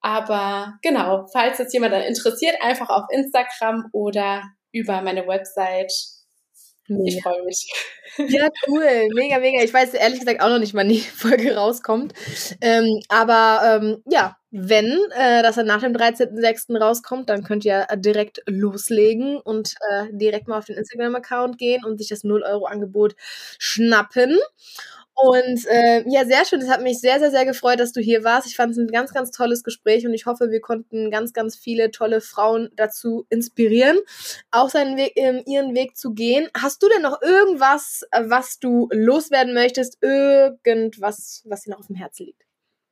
[0.00, 5.92] Aber genau, falls es jemand interessiert, einfach auf Instagram oder über meine Website.
[6.88, 7.68] Ich freue mich.
[8.28, 9.08] Ja, cool.
[9.14, 9.62] Mega, mega.
[9.62, 12.14] Ich weiß ehrlich gesagt auch noch nicht, wann die Folge rauskommt.
[12.60, 16.78] Ähm, aber ähm, ja, wenn äh, das dann nach dem 13.06.
[16.78, 21.98] rauskommt, dann könnt ihr direkt loslegen und äh, direkt mal auf den Instagram-Account gehen und
[21.98, 23.16] sich das 0-Euro-Angebot
[23.58, 24.38] schnappen.
[25.18, 26.60] Und äh, ja, sehr schön.
[26.60, 28.46] Es hat mich sehr, sehr, sehr gefreut, dass du hier warst.
[28.46, 31.56] Ich fand es ein ganz, ganz tolles Gespräch und ich hoffe, wir konnten ganz, ganz
[31.56, 33.96] viele tolle Frauen dazu inspirieren,
[34.50, 36.48] auch seinen Weg, ähm, ihren Weg zu gehen.
[36.54, 39.96] Hast du denn noch irgendwas, was du loswerden möchtest?
[40.02, 42.45] Irgendwas, was dir noch auf dem Herzen liegt?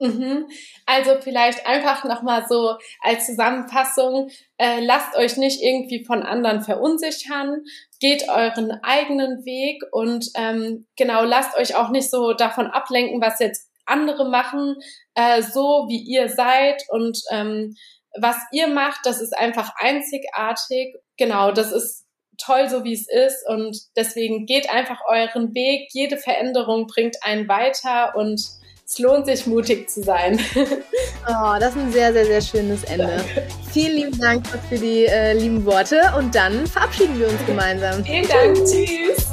[0.05, 0.49] Mhm.
[0.85, 4.29] Also vielleicht einfach nochmal so als Zusammenfassung,
[4.59, 7.63] äh, lasst euch nicht irgendwie von anderen verunsichern,
[8.01, 13.39] geht euren eigenen Weg und ähm, genau, lasst euch auch nicht so davon ablenken, was
[13.39, 14.77] jetzt andere machen,
[15.15, 17.75] äh, so wie ihr seid und ähm,
[18.21, 20.97] was ihr macht, das ist einfach einzigartig.
[21.17, 22.05] Genau, das ist
[22.39, 25.89] toll, so wie es ist und deswegen geht einfach euren Weg.
[25.93, 28.41] Jede Veränderung bringt einen weiter und
[28.87, 30.39] es lohnt sich, mutig zu sein.
[30.57, 33.07] oh, das ist ein sehr, sehr, sehr schönes Ende.
[33.07, 33.49] Danke.
[33.73, 38.05] Vielen lieben Dank für die äh, lieben Worte und dann verabschieden wir uns gemeinsam.
[38.05, 38.57] Vielen Dank.
[38.57, 39.27] Tschüss.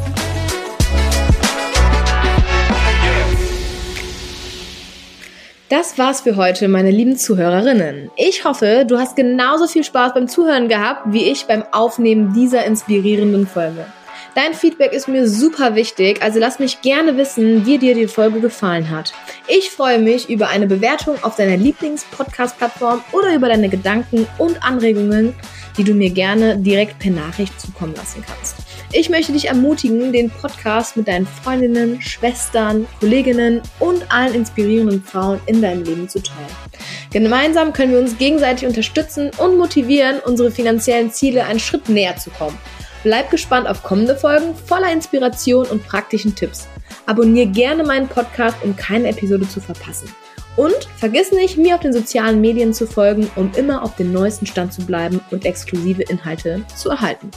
[5.68, 8.12] Das war's für heute, meine lieben Zuhörerinnen.
[8.18, 12.66] Ich hoffe, du hast genauso viel Spaß beim Zuhören gehabt, wie ich beim Aufnehmen dieser
[12.66, 13.86] inspirierenden Folge.
[14.34, 18.40] Dein Feedback ist mir super wichtig, also lass mich gerne wissen, wie dir die Folge
[18.40, 19.12] gefallen hat.
[19.50, 25.34] Ich freue mich über eine Bewertung auf deiner Lieblings-Podcast-Plattform oder über deine Gedanken und Anregungen,
[25.78, 28.56] die du mir gerne direkt per Nachricht zukommen lassen kannst.
[28.94, 35.42] Ich möchte dich ermutigen, den Podcast mit deinen Freundinnen, Schwestern, Kolleginnen und allen inspirierenden Frauen
[35.46, 36.48] in deinem Leben zu teilen.
[37.12, 42.30] Gemeinsam können wir uns gegenseitig unterstützen und motivieren, unsere finanziellen Ziele einen Schritt näher zu
[42.30, 42.58] kommen.
[43.04, 46.68] Bleib gespannt auf kommende Folgen voller Inspiration und praktischen Tipps.
[47.06, 50.14] Abonnier gerne meinen Podcast, um keine Episode zu verpassen.
[50.56, 54.46] Und vergiss nicht, mir auf den sozialen Medien zu folgen, um immer auf dem neuesten
[54.46, 57.32] Stand zu bleiben und exklusive Inhalte zu erhalten.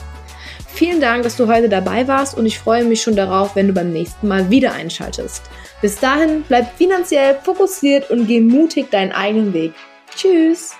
[0.67, 3.73] Vielen Dank, dass du heute dabei warst und ich freue mich schon darauf, wenn du
[3.73, 5.43] beim nächsten Mal wieder einschaltest.
[5.81, 9.73] Bis dahin, bleib finanziell fokussiert und geh mutig deinen eigenen Weg.
[10.13, 10.75] Tschüss!